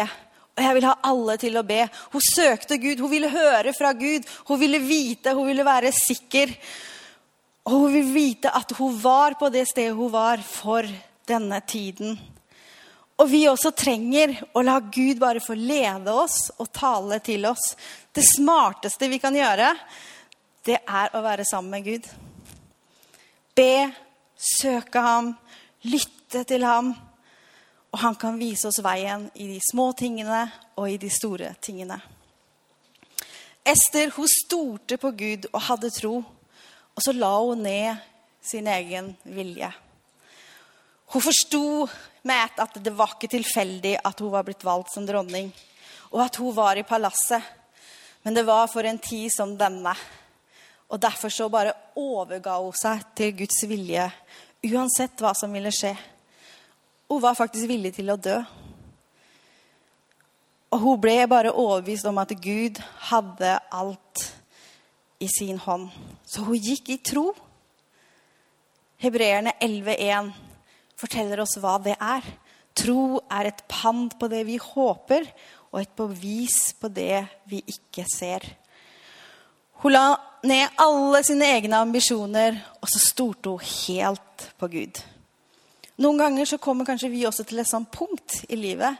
Og 0.56 0.64
jeg 0.64 0.78
vil 0.80 0.88
ha 0.88 0.96
alle 1.06 1.38
til 1.38 1.60
å 1.60 1.64
be. 1.68 1.84
Hun 2.10 2.26
søkte 2.26 2.80
Gud, 2.82 2.98
hun 3.04 3.12
ville 3.12 3.30
høre 3.30 3.74
fra 3.76 3.92
Gud. 3.94 4.26
Hun 4.48 4.60
ville 4.64 4.82
vite, 4.82 5.36
hun 5.36 5.46
ville 5.46 5.66
være 5.66 5.94
sikker. 5.94 6.56
Og 7.68 7.84
hun 7.84 7.92
ville 7.92 8.14
vite 8.14 8.50
at 8.50 8.72
hun 8.80 8.98
var 8.98 9.38
på 9.38 9.52
det 9.54 9.66
stedet 9.70 9.94
hun 9.94 10.10
var 10.10 10.42
for 10.42 10.88
denne 11.28 11.60
tiden. 11.70 12.18
Og 13.16 13.30
vi 13.30 13.46
også 13.48 13.72
trenger 13.72 14.34
å 14.52 14.62
la 14.64 14.76
Gud 14.80 15.20
bare 15.20 15.40
få 15.40 15.56
lede 15.56 16.12
oss 16.12 16.50
og 16.60 16.68
tale 16.76 17.18
til 17.24 17.46
oss. 17.48 17.72
Det 18.12 18.24
smarteste 18.24 19.08
vi 19.08 19.18
kan 19.22 19.36
gjøre, 19.36 19.70
det 20.66 20.82
er 20.84 21.14
å 21.16 21.22
være 21.24 21.46
sammen 21.48 21.78
med 21.78 21.86
Gud. 21.86 22.08
Be, 23.56 23.88
søke 24.36 25.00
ham, 25.00 25.32
lytte 25.88 26.44
til 26.44 26.66
ham. 26.66 26.92
Og 27.94 28.02
han 28.02 28.18
kan 28.20 28.36
vise 28.36 28.68
oss 28.68 28.82
veien 28.84 29.30
i 29.40 29.46
de 29.54 29.60
små 29.64 29.92
tingene 29.96 30.42
og 30.76 30.90
i 30.90 30.98
de 31.00 31.08
store 31.08 31.54
tingene. 31.64 31.96
Ester 33.66 34.12
hun 34.14 34.28
stolte 34.28 34.98
på 35.00 35.14
Gud 35.16 35.48
og 35.54 35.62
hadde 35.70 35.94
tro. 35.94 36.18
Og 36.96 37.04
så 37.04 37.16
la 37.16 37.32
hun 37.40 37.64
ned 37.64 38.04
sin 38.44 38.68
egen 38.68 39.14
vilje. 39.24 39.72
Hun 41.06 41.22
forsto 41.22 41.88
med 42.26 42.58
at 42.58 42.78
det 42.82 42.92
var 42.98 43.14
ikke 43.14 43.30
tilfeldig 43.30 43.94
at 44.04 44.20
hun 44.20 44.32
var 44.32 44.46
blitt 44.46 44.64
valgt 44.66 44.90
som 44.94 45.06
dronning, 45.06 45.52
og 46.10 46.24
at 46.24 46.38
hun 46.42 46.54
var 46.54 46.78
i 46.78 46.86
palasset. 46.86 47.42
Men 48.26 48.34
det 48.34 48.46
var 48.46 48.66
for 48.66 48.82
en 48.82 48.98
tid 48.98 49.30
som 49.30 49.54
denne. 49.58 49.92
Og 50.90 50.98
derfor 51.02 51.30
så 51.30 51.48
bare 51.50 51.74
overga 51.98 52.56
hun 52.58 52.74
seg 52.74 53.04
til 53.18 53.34
Guds 53.38 53.62
vilje, 53.70 54.08
uansett 54.66 55.22
hva 55.22 55.30
som 55.38 55.52
ville 55.54 55.70
skje. 55.74 55.92
Hun 57.06 57.22
var 57.22 57.38
faktisk 57.38 57.68
villig 57.70 57.94
til 57.94 58.10
å 58.10 58.18
dø. 58.18 58.40
Og 60.74 60.82
hun 60.82 60.98
ble 61.00 61.20
bare 61.30 61.54
overbevist 61.54 62.08
om 62.10 62.18
at 62.18 62.34
Gud 62.42 62.80
hadde 63.12 63.52
alt 63.70 64.24
i 65.22 65.28
sin 65.30 65.60
hånd. 65.62 65.86
Så 66.26 66.42
hun 66.42 66.58
gikk 66.58 66.90
i 66.90 66.98
tro. 66.98 67.30
Hebreerne 68.98 69.54
11,1 69.62 70.34
forteller 70.96 71.42
oss 71.44 71.56
hva 71.60 71.76
det 71.82 71.96
er. 72.00 72.24
Tro 72.76 73.20
er 73.32 73.50
et 73.50 73.62
pant 73.70 74.12
på 74.18 74.28
det 74.32 74.44
vi 74.48 74.58
håper, 74.60 75.28
og 75.72 75.80
et 75.80 75.92
bevis 75.96 76.72
på 76.80 76.88
det 76.92 77.24
vi 77.50 77.62
ikke 77.68 78.06
ser. 78.08 78.44
Hun 79.82 79.92
la 79.92 80.06
ned 80.46 80.80
alle 80.80 81.20
sine 81.26 81.48
egne 81.56 81.80
ambisjoner, 81.84 82.56
og 82.80 82.88
så 82.88 83.02
stolte 83.02 83.52
hun 83.52 83.68
helt 83.84 84.48
på 84.60 84.70
Gud. 84.72 85.02
Noen 86.00 86.20
ganger 86.20 86.48
så 86.48 86.60
kommer 86.60 86.88
kanskje 86.88 87.12
vi 87.12 87.24
også 87.28 87.46
til 87.48 87.62
et 87.62 87.68
sånt 87.68 87.88
punkt 87.92 88.42
i 88.52 88.58
livet 88.58 88.98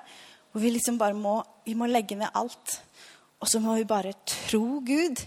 hvor 0.51 0.63
vi 0.65 0.71
liksom 0.73 0.97
bare 0.97 1.13
må, 1.13 1.43
vi 1.69 1.75
må 1.77 1.85
legge 1.85 2.17
ned 2.17 2.33
alt. 2.33 2.79
Og 3.45 3.51
så 3.51 3.61
må 3.61 3.75
vi 3.77 3.85
bare 3.85 4.15
tro 4.25 4.81
Gud, 4.81 5.21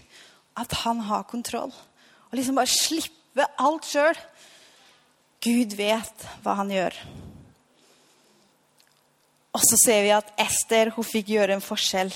at 0.58 0.72
han 0.82 1.04
har 1.06 1.28
kontroll. 1.30 1.70
Og 1.70 2.34
liksom 2.34 2.58
bare 2.58 2.66
slippe 2.66 3.46
alt 3.62 3.86
sjøl. 3.86 4.18
Gud 5.40 5.72
vet 5.78 6.26
hva 6.44 6.58
han 6.58 6.70
gjør. 6.72 6.96
Og 9.56 9.62
så 9.64 9.78
ser 9.80 10.04
vi 10.04 10.12
at 10.14 10.30
Ester 10.40 10.92
hun 10.94 11.06
fikk 11.06 11.32
gjøre 11.32 11.56
en 11.56 11.64
forskjell. 11.64 12.12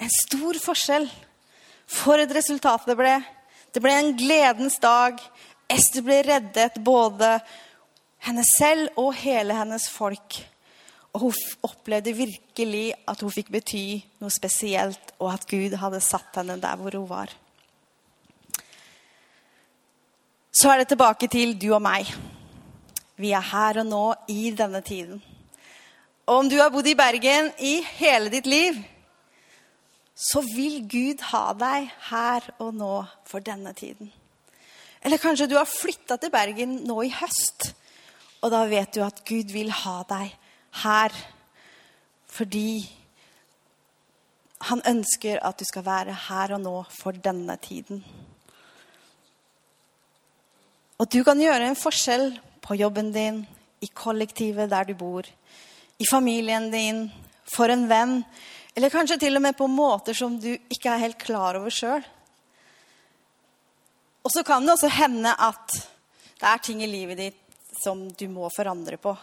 En 0.00 0.12
stor 0.12 0.60
forskjell. 0.62 1.08
For 1.90 2.22
et 2.22 2.32
resultat 2.36 2.86
det 2.86 2.96
ble. 2.98 3.16
Det 3.74 3.82
ble 3.82 3.96
en 3.96 4.12
gledens 4.18 4.78
dag. 4.82 5.18
Ester 5.70 6.04
ble 6.06 6.20
reddet, 6.26 6.78
både 6.84 7.38
henne 8.26 8.44
selv 8.46 9.00
og 9.00 9.14
hele 9.22 9.56
hennes 9.56 9.88
folk. 9.90 10.38
Og 11.14 11.26
hun 11.26 11.38
opplevde 11.66 12.14
virkelig 12.14 12.90
at 13.10 13.22
hun 13.24 13.32
fikk 13.34 13.50
bety 13.54 13.84
noe 14.22 14.30
spesielt, 14.34 15.14
og 15.18 15.32
at 15.32 15.46
Gud 15.50 15.74
hadde 15.80 16.02
satt 16.04 16.36
henne 16.38 16.60
der 16.62 16.78
hvor 16.78 16.94
hun 16.94 17.08
var. 17.10 17.32
Så 20.50 20.70
er 20.70 20.80
det 20.80 20.88
tilbake 20.90 21.28
til 21.30 21.54
du 21.54 21.68
og 21.76 21.82
meg. 21.82 22.08
Vi 23.20 23.30
er 23.36 23.44
her 23.52 23.82
og 23.82 23.86
nå 23.86 24.04
i 24.32 24.50
denne 24.56 24.80
tiden. 24.82 25.20
Og 26.26 26.42
om 26.42 26.48
du 26.50 26.56
har 26.58 26.72
bodd 26.74 26.88
i 26.90 26.96
Bergen 26.98 27.52
i 27.58 27.80
hele 27.98 28.32
ditt 28.32 28.48
liv, 28.50 28.78
så 30.14 30.42
vil 30.44 30.82
Gud 30.90 31.22
ha 31.30 31.44
deg 31.56 31.86
her 32.10 32.48
og 32.58 32.74
nå 32.76 32.94
for 33.28 33.44
denne 33.44 33.72
tiden. 33.78 34.10
Eller 35.02 35.22
kanskje 35.22 35.48
du 35.48 35.56
har 35.56 35.70
flytta 35.70 36.18
til 36.20 36.32
Bergen 36.34 36.80
nå 36.84 36.98
i 37.06 37.12
høst, 37.14 37.70
og 38.42 38.50
da 38.52 38.64
vet 38.68 38.94
du 38.94 39.04
at 39.04 39.22
Gud 39.28 39.52
vil 39.54 39.70
ha 39.84 40.00
deg 40.08 40.34
her 40.82 41.14
fordi 42.30 42.84
han 44.68 44.82
ønsker 44.86 45.40
at 45.42 45.58
du 45.58 45.64
skal 45.66 45.86
være 45.86 46.14
her 46.28 46.54
og 46.54 46.60
nå 46.62 46.74
for 46.94 47.16
denne 47.16 47.56
tiden. 47.62 48.04
Og 51.00 51.08
du 51.08 51.22
kan 51.24 51.40
gjøre 51.40 51.70
en 51.70 51.78
forskjell 51.78 52.34
på 52.60 52.76
jobben 52.76 53.08
din, 53.14 53.40
i 53.80 53.88
kollektivet 53.96 54.68
der 54.68 54.90
du 54.90 54.92
bor, 55.00 55.24
i 55.96 56.04
familien 56.04 56.66
din, 56.68 57.06
for 57.48 57.72
en 57.72 57.86
venn, 57.88 58.18
eller 58.76 58.92
kanskje 58.92 59.16
til 59.22 59.38
og 59.38 59.42
med 59.46 59.56
på 59.56 59.68
måter 59.72 60.12
som 60.16 60.36
du 60.36 60.50
ikke 60.52 60.92
er 60.92 61.00
helt 61.06 61.18
klar 61.18 61.56
over 61.56 61.72
sjøl. 61.72 62.04
Og 64.20 64.32
så 64.34 64.44
kan 64.44 64.66
det 64.66 64.74
også 64.74 64.90
hende 64.92 65.32
at 65.32 65.78
det 66.40 66.48
er 66.50 66.60
ting 66.64 66.82
i 66.84 66.90
livet 66.90 67.18
ditt 67.18 67.56
som 67.80 68.04
du 68.12 68.26
må 68.28 68.50
forandre 68.52 68.98
på 69.00 69.14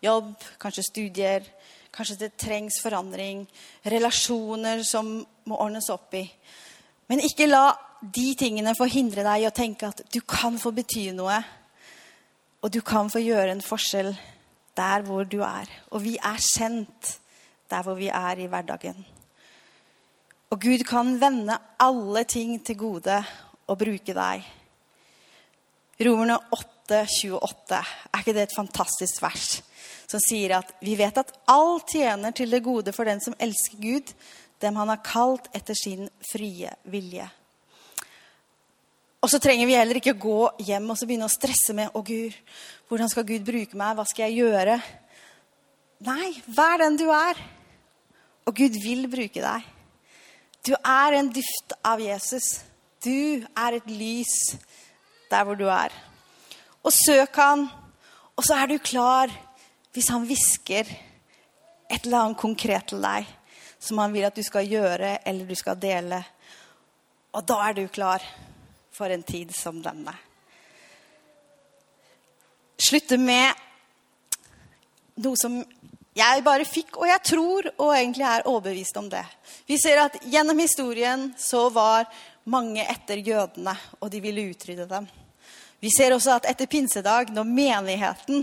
jobb, 0.00 0.32
kanskje 0.60 0.86
studier. 0.86 1.44
Kanskje 1.92 2.18
det 2.22 2.36
trengs 2.40 2.80
forandring. 2.80 3.44
Relasjoner 3.84 4.80
som 4.86 5.18
må 5.20 5.60
ordnes 5.60 5.88
opp 5.92 6.16
i. 6.16 6.24
Men 7.08 7.20
ikke 7.24 7.48
la 7.48 7.66
de 8.00 8.32
tingene 8.38 8.74
får 8.78 8.92
hindre 8.92 9.24
deg 9.26 9.44
i 9.44 9.48
å 9.48 9.54
tenke 9.54 9.88
at 9.90 10.02
du 10.14 10.20
kan 10.22 10.58
få 10.60 10.72
bety 10.76 11.08
noe. 11.16 11.38
Og 12.62 12.72
du 12.74 12.80
kan 12.82 13.10
få 13.10 13.22
gjøre 13.22 13.54
en 13.54 13.64
forskjell 13.64 14.12
der 14.78 15.06
hvor 15.06 15.26
du 15.26 15.40
er. 15.46 15.70
Og 15.94 16.02
vi 16.04 16.16
er 16.16 16.42
kjent 16.42 17.14
der 17.70 17.84
hvor 17.86 17.98
vi 17.98 18.10
er 18.10 18.40
i 18.40 18.48
hverdagen. 18.50 18.98
Og 20.48 20.62
Gud 20.62 20.84
kan 20.88 21.18
vende 21.20 21.58
alle 21.82 22.24
ting 22.24 22.56
til 22.64 22.78
gode 22.80 23.18
og 23.68 23.78
bruke 23.78 24.14
deg. 24.16 24.46
Romerne 26.06 26.38
8, 26.54 27.02
28. 27.04 27.80
Er 28.14 28.22
ikke 28.22 28.36
det 28.36 28.46
et 28.48 28.56
fantastisk 28.56 29.20
vers? 29.22 29.58
som 30.08 30.20
sier 30.24 30.56
at 30.56 30.70
vi 30.84 30.96
vet 30.98 31.20
at 31.20 31.34
alt 31.52 31.92
tjener 31.92 32.32
til 32.36 32.52
det 32.52 32.64
gode 32.64 32.94
for 32.96 33.08
den 33.08 33.20
som 33.20 33.36
elsker 33.38 33.80
Gud, 33.82 34.12
dem 34.62 34.78
han 34.80 34.90
har 34.90 35.04
kalt 35.04 35.50
etter 35.54 35.76
sin 35.76 36.08
frie 36.30 36.72
vilje. 36.88 37.28
Og 39.18 39.30
så 39.32 39.40
trenger 39.42 39.66
vi 39.66 39.74
heller 39.74 39.98
ikke 39.98 40.14
gå 40.14 40.40
hjem 40.62 40.92
og 40.92 41.00
begynne 41.02 41.26
å 41.26 41.32
stresse 41.32 41.74
med 41.74 41.94
å 41.96 42.04
Gud, 42.06 42.34
hvordan 42.86 43.10
skal 43.10 43.26
Gud 43.26 43.42
bruke 43.46 43.78
meg, 43.78 43.96
hva 43.98 44.04
skal 44.06 44.28
jeg 44.28 44.44
gjøre? 44.44 44.76
Nei, 46.06 46.28
vær 46.54 46.78
den 46.84 46.98
du 47.00 47.08
er. 47.10 47.40
Og 48.46 48.54
Gud 48.56 48.78
vil 48.78 49.08
bruke 49.10 49.42
deg. 49.42 49.66
Du 50.62 50.70
er 50.78 51.18
en 51.18 51.32
duft 51.34 51.74
av 51.82 51.98
Jesus. 52.00 52.60
Du 53.02 53.42
er 53.42 53.78
et 53.80 53.90
lys 53.90 54.54
der 55.32 55.44
hvor 55.44 55.58
du 55.58 55.66
er. 55.66 55.92
Og 56.86 56.94
søk 56.94 57.34
han, 57.42 57.66
og 58.38 58.46
så 58.46 58.62
er 58.62 58.70
du 58.70 58.78
klar 58.78 59.32
hvis 59.92 60.12
han 60.14 60.26
hvisker 60.28 60.86
et 60.86 62.04
eller 62.04 62.20
annet 62.22 62.38
konkret 62.38 62.86
til 62.92 63.02
deg 63.02 63.26
som 63.82 63.98
han 63.98 64.14
vil 64.14 64.26
at 64.28 64.36
du 64.36 64.44
skal 64.46 64.66
gjøre 64.66 65.16
eller 65.26 65.48
du 65.48 65.58
skal 65.58 65.78
dele. 65.80 66.22
Og 67.34 67.42
da 67.46 67.58
er 67.66 67.74
du 67.78 67.88
klar 67.90 68.22
for 68.98 69.14
en 69.14 69.22
tid 69.22 69.54
som 69.54 69.78
denne. 69.82 70.14
Slutte 72.78 73.18
med 73.18 73.54
noe 75.22 75.38
som 75.38 75.60
jeg 76.18 76.42
bare 76.46 76.66
fikk, 76.66 76.96
og 76.98 77.06
jeg 77.06 77.22
tror 77.26 77.68
og 77.76 77.92
egentlig 77.94 78.26
er 78.26 78.46
overbevist 78.50 78.98
om 78.98 79.06
det. 79.10 79.22
Vi 79.70 79.78
ser 79.78 80.02
at 80.02 80.18
gjennom 80.26 80.58
historien 80.58 81.28
så 81.38 81.68
var 81.70 82.08
mange 82.48 82.82
etter 82.82 83.20
jødene, 83.22 83.74
og 84.00 84.10
de 84.10 84.22
ville 84.24 84.48
utrydde 84.50 84.88
dem. 84.90 85.06
Vi 85.78 85.90
ser 85.94 86.10
også 86.10 86.32
at 86.34 86.48
etter 86.50 86.66
pinsedag, 86.66 87.30
når 87.30 87.46
menigheten 87.46 88.42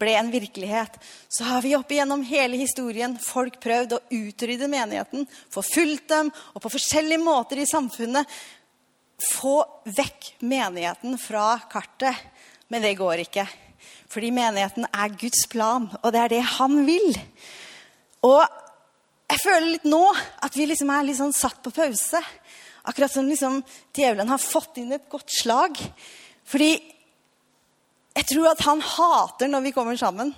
ble 0.00 0.16
en 0.18 0.28
virkelighet, 0.32 0.98
så 1.32 1.46
har 1.48 1.64
vi 1.64 1.72
opp 1.78 1.92
igjennom 1.94 2.24
hele 2.28 2.60
historien 2.60 3.16
folk 3.16 3.56
prøvd 3.62 3.96
å 3.96 4.02
utrydde 4.12 4.68
menigheten, 4.68 5.24
forfulgt 5.54 6.10
dem 6.12 6.28
og 6.52 6.60
på 6.60 6.74
forskjellige 6.74 7.24
måter 7.24 7.62
i 7.62 7.70
samfunnet 7.70 8.28
få 9.22 9.60
vekk 9.84 10.34
menigheten 10.44 11.18
fra 11.20 11.58
kartet. 11.70 12.16
Men 12.68 12.82
det 12.82 12.96
går 12.98 13.24
ikke. 13.26 13.46
Fordi 14.10 14.30
menigheten 14.34 14.86
er 14.88 15.16
Guds 15.18 15.46
plan, 15.50 15.88
og 16.02 16.12
det 16.14 16.20
er 16.22 16.32
det 16.32 16.42
han 16.56 16.84
vil. 16.86 17.08
Og 18.24 18.42
jeg 19.30 19.40
føler 19.42 19.70
litt 19.72 19.86
nå 19.88 20.04
at 20.44 20.56
vi 20.56 20.68
liksom 20.68 20.92
er 20.94 21.06
litt 21.06 21.18
sånn 21.18 21.34
satt 21.34 21.60
på 21.64 21.72
pause. 21.74 22.20
Akkurat 22.84 23.12
som 23.12 23.28
liksom 23.28 23.62
djevelen 23.96 24.30
har 24.30 24.42
fått 24.42 24.78
inn 24.80 24.92
et 24.94 25.08
godt 25.10 25.32
slag. 25.32 25.80
Fordi 26.44 26.76
jeg 28.14 28.28
tror 28.30 28.52
at 28.52 28.60
han 28.62 28.78
hater 28.78 29.48
når 29.50 29.62
vi 29.64 29.72
kommer 29.74 29.96
sammen. 29.98 30.30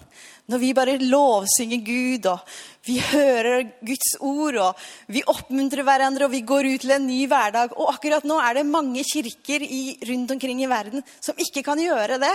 Når 0.49 0.61
vi 0.63 0.71
bare 0.73 0.95
lovsynger 1.03 1.83
Gud, 1.85 2.29
og 2.31 2.55
vi 2.87 3.01
hører 3.03 3.67
Guds 3.85 4.15
ord, 4.25 4.57
og 4.63 4.85
vi 5.13 5.25
oppmuntrer 5.29 5.85
hverandre, 5.85 6.25
og 6.25 6.33
vi 6.33 6.45
går 6.47 6.71
ut 6.71 6.85
til 6.87 6.95
en 6.97 7.05
ny 7.05 7.27
hverdag. 7.29 7.75
Og 7.77 7.91
akkurat 7.93 8.25
nå 8.25 8.39
er 8.41 8.57
det 8.57 8.69
mange 8.71 9.05
kirker 9.05 9.65
i, 9.67 9.99
rundt 10.09 10.33
omkring 10.37 10.63
i 10.63 10.71
verden 10.71 11.05
som 11.21 11.37
ikke 11.37 11.65
kan 11.67 11.83
gjøre 11.83 12.21
det. 12.23 12.33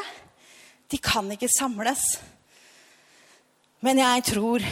De 0.91 0.99
kan 1.01 1.31
ikke 1.33 1.49
samles. 1.49 2.03
Men 3.81 4.03
jeg 4.03 4.27
tror 4.33 4.67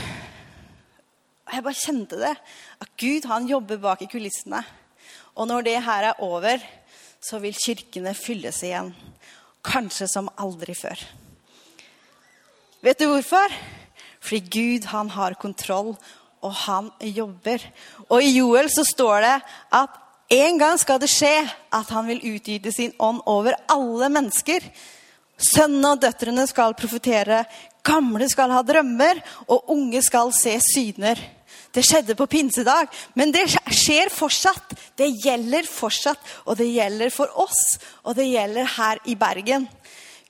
og 1.49 1.55
Jeg 1.55 1.65
bare 1.65 1.82
kjente 1.82 2.17
det. 2.21 2.36
At 2.77 2.89
Gud 3.01 3.25
han 3.25 3.47
jobber 3.49 3.79
bak 3.82 4.03
i 4.05 4.08
kulissene. 4.12 4.62
Og 5.34 5.47
når 5.49 5.65
det 5.65 5.79
her 5.82 6.12
er 6.12 6.21
over, 6.21 6.62
så 7.17 7.39
vil 7.41 7.58
kirkene 7.58 8.13
fylles 8.13 8.62
igjen. 8.62 8.93
Kanskje 9.65 10.08
som 10.08 10.30
aldri 10.39 10.76
før. 10.78 11.02
Vet 12.84 13.00
du 13.00 13.10
hvorfor? 13.10 13.54
Fordi 14.24 14.39
Gud 14.52 14.88
han 14.91 15.10
har 15.12 15.36
kontroll, 15.39 15.95
og 16.39 16.54
han 16.65 16.91
jobber. 17.04 17.63
Og 18.08 18.24
i 18.24 18.38
Joel 18.38 18.69
så 18.72 18.86
står 18.88 19.26
det 19.26 19.36
at 19.76 19.98
en 20.30 20.60
gang 20.62 20.78
skal 20.80 21.00
det 21.02 21.10
skje 21.12 21.34
at 21.74 21.89
han 21.89 22.08
vil 22.08 22.22
utgyte 22.36 22.72
sin 22.72 22.93
ånd 23.02 23.24
over 23.28 23.58
alle 23.72 24.12
mennesker. 24.13 24.63
Sønnene 25.39 25.95
og 25.95 26.04
døtrene 26.04 26.45
skal 26.48 26.76
profetere, 26.78 27.43
gamle 27.84 28.28
skal 28.30 28.54
ha 28.54 28.62
drømmer, 28.63 29.22
og 29.48 29.72
unge 29.74 30.04
skal 30.06 30.32
se 30.36 30.58
syner. 30.63 31.19
Det 31.73 31.84
skjedde 31.86 32.15
på 32.17 32.25
pinsedag, 32.25 32.89
men 33.13 33.32
det 33.34 33.45
skjer 33.51 34.10
fortsatt. 34.13 34.73
Det 34.97 35.10
gjelder 35.21 35.67
fortsatt, 35.69 36.21
og 36.49 36.58
det 36.58 36.69
gjelder 36.71 37.13
for 37.13 37.29
oss, 37.38 37.77
og 38.03 38.17
det 38.17 38.25
gjelder 38.32 38.71
her 38.77 39.01
i 39.05 39.15
Bergen. 39.19 39.67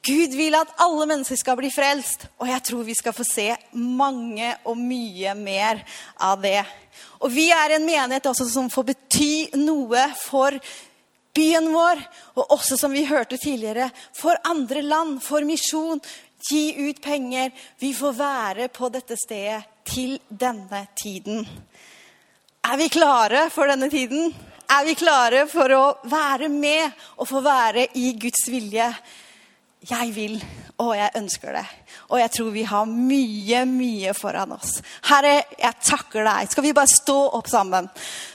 Gud 0.03 0.35
vil 0.35 0.55
at 0.55 0.71
alle 0.79 1.07
mennesker 1.09 1.39
skal 1.39 1.57
bli 1.59 1.71
frelst, 1.71 2.27
og 2.39 2.47
jeg 2.47 2.63
tror 2.67 2.85
vi 2.87 2.95
skal 2.95 3.15
få 3.15 3.25
se 3.27 3.47
mange 3.75 4.51
og 4.67 4.79
mye 4.79 5.33
mer 5.35 5.81
av 6.23 6.39
det. 6.43 6.61
Og 7.23 7.31
vi 7.31 7.49
er 7.55 7.75
en 7.75 7.87
menighet 7.87 8.29
også 8.31 8.47
som 8.51 8.69
får 8.71 8.87
bety 8.93 9.33
noe 9.59 10.05
for 10.19 10.55
byen 11.35 11.71
vår, 11.71 12.03
og 12.35 12.55
også, 12.55 12.77
som 12.79 12.95
vi 12.95 13.07
hørte 13.07 13.39
tidligere, 13.39 13.89
for 14.17 14.39
andre 14.47 14.83
land, 14.83 15.19
for 15.23 15.47
misjon. 15.47 16.01
Gi 16.49 16.87
ut 16.87 17.01
penger. 17.03 17.51
Vi 17.79 17.91
får 17.95 18.15
være 18.15 18.69
på 18.71 18.87
dette 18.91 19.17
stedet 19.19 19.78
til 19.89 20.19
denne 20.29 20.85
tiden. 20.97 21.47
Er 22.63 22.77
vi 22.77 22.89
klare 22.93 23.47
for 23.53 23.67
denne 23.71 23.89
tiden? 23.89 24.29
Er 24.69 24.85
vi 24.85 24.93
klare 24.95 25.47
for 25.49 25.73
å 25.73 25.83
være 26.05 26.49
med 26.53 26.93
og 27.17 27.27
få 27.29 27.41
være 27.41 27.89
i 27.97 28.13
Guds 28.21 28.45
vilje? 28.51 28.93
jeg 29.87 30.11
vil, 30.11 30.33
og 30.83 30.91
jeg 30.97 31.15
ønsker 31.15 31.55
det. 31.55 31.65
Og 32.09 32.19
jeg 32.19 32.31
tror 32.35 32.49
vi 32.51 32.65
har 32.67 32.89
mye, 32.89 33.61
mye 33.69 34.15
foran 34.17 34.51
oss. 34.57 34.79
Herre, 35.07 35.37
jeg 35.55 35.85
takker 35.87 36.27
deg. 36.27 36.49
Skal 36.51 36.65
vi 36.65 36.75
bare 36.75 36.91
stå 36.91 37.17
opp 37.37 37.47
sammen? 37.47 37.87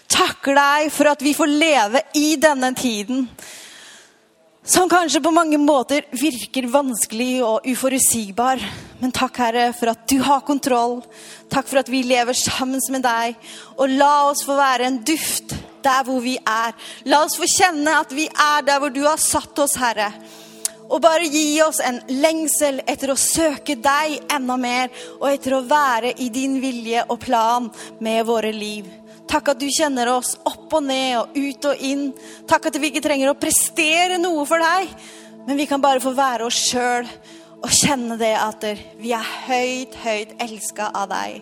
Takker 0.08 0.56
deg 0.56 0.88
for 0.94 1.12
at 1.12 1.24
vi 1.24 1.34
får 1.36 1.52
leve 1.52 2.04
i 2.16 2.34
denne 2.40 2.72
tiden. 2.78 3.28
Som 4.64 4.88
kanskje 4.88 5.20
på 5.20 5.34
mange 5.36 5.60
måter 5.60 6.06
virker 6.16 6.70
vanskelig 6.72 7.42
og 7.44 7.68
uforutsigbar. 7.68 8.62
Men 9.04 9.12
takk, 9.12 9.36
Herre, 9.36 9.66
for 9.76 9.90
at 9.92 10.06
du 10.08 10.16
har 10.24 10.40
kontroll. 10.48 11.02
Takk 11.52 11.66
for 11.68 11.82
at 11.82 11.90
vi 11.92 11.98
lever 12.08 12.32
sammen 12.38 12.80
med 12.94 13.02
deg. 13.04 13.34
Og 13.76 13.92
la 13.98 14.30
oss 14.30 14.46
få 14.46 14.56
være 14.56 14.86
en 14.88 14.96
duft 15.04 15.52
der 15.84 16.06
hvor 16.06 16.22
vi 16.24 16.38
er. 16.40 16.72
La 17.12 17.18
oss 17.26 17.36
få 17.36 17.44
kjenne 17.44 17.98
at 18.00 18.14
vi 18.16 18.24
er 18.32 18.64
der 18.64 18.80
hvor 18.80 18.94
du 18.94 19.02
har 19.04 19.20
satt 19.20 19.60
oss, 19.60 19.76
Herre. 19.76 20.08
Og 20.88 21.02
bare 21.04 21.28
gi 21.28 21.60
oss 21.60 21.82
en 21.84 22.00
lengsel 22.08 22.80
etter 22.88 23.12
å 23.12 23.18
søke 23.20 23.76
deg 23.76 24.16
enda 24.32 24.56
mer, 24.56 24.88
og 25.20 25.28
etter 25.34 25.58
å 25.58 25.62
være 25.68 26.16
i 26.24 26.30
din 26.32 26.56
vilje 26.64 27.04
og 27.04 27.20
plan 27.28 27.68
med 28.00 28.24
våre 28.24 28.56
liv. 28.56 28.88
Takk 29.28 29.52
at 29.52 29.60
du 29.60 29.68
kjenner 29.68 30.14
oss 30.16 30.32
opp 30.48 30.80
og 30.80 30.88
ned 30.88 31.18
og 31.20 31.36
ut 31.36 31.72
og 31.74 31.88
inn. 31.92 32.08
Takk 32.48 32.72
at 32.72 32.80
vi 32.80 32.88
ikke 32.88 33.04
trenger 33.04 33.36
å 33.36 33.36
prestere 33.36 34.16
noe 34.16 34.48
for 34.48 34.64
deg, 34.64 34.96
men 35.44 35.60
vi 35.60 35.68
kan 35.68 35.84
bare 35.84 36.00
få 36.00 36.16
være 36.16 36.48
oss 36.48 36.70
sjøl 36.70 37.04
og 37.64 37.72
kjenne 37.72 38.18
det 38.20 38.34
at 38.36 38.66
vi 39.00 39.14
er 39.16 39.32
høyt, 39.48 39.96
høyt 40.04 40.36
elska 40.44 40.92
av 40.92 41.08
deg 41.12 41.40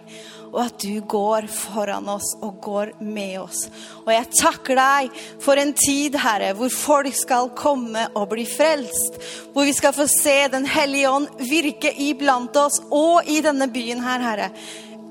og 0.52 0.60
at 0.60 0.82
du 0.84 1.00
går 1.08 1.46
foran 1.48 2.08
oss 2.12 2.34
og 2.44 2.58
går 2.62 2.92
med 3.00 3.38
oss. 3.40 3.64
Og 4.04 4.10
jeg 4.12 4.28
takker 4.36 4.76
deg 4.76 5.20
for 5.40 5.56
en 5.56 5.72
tid, 5.76 6.18
Herre, 6.20 6.52
hvor 6.58 6.72
folk 6.72 7.16
skal 7.16 7.48
komme 7.56 8.04
og 8.12 8.28
bli 8.34 8.44
frelst. 8.48 9.16
Hvor 9.54 9.64
vi 9.64 9.72
skal 9.76 9.96
få 9.96 10.06
se 10.12 10.36
Den 10.52 10.66
hellige 10.68 11.08
ånd 11.08 11.28
virke 11.40 11.92
iblant 12.04 12.56
oss 12.56 12.82
og 12.90 13.28
i 13.28 13.40
denne 13.44 13.70
byen 13.72 14.04
her, 14.04 14.26
Herre. 14.26 14.50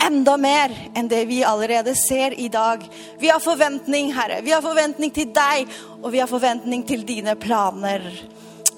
Enda 0.02 0.38
mer 0.38 0.74
enn 0.98 1.10
det 1.10 1.24
vi 1.30 1.42
allerede 1.46 1.96
ser 1.98 2.38
i 2.38 2.48
dag. 2.50 2.86
Vi 3.22 3.30
har 3.30 3.42
forventning, 3.42 4.14
Herre. 4.14 4.42
Vi 4.46 4.54
har 4.54 4.62
forventning 4.62 5.14
til 5.14 5.34
deg, 5.34 5.70
og 6.02 6.12
vi 6.14 6.22
har 6.22 6.30
forventning 6.30 6.86
til 6.86 7.06
dine 7.06 7.36
planer. 7.38 8.06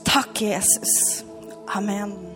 Takk, 0.07 0.45
Jesus. 0.47 1.23
Amen. 1.67 2.32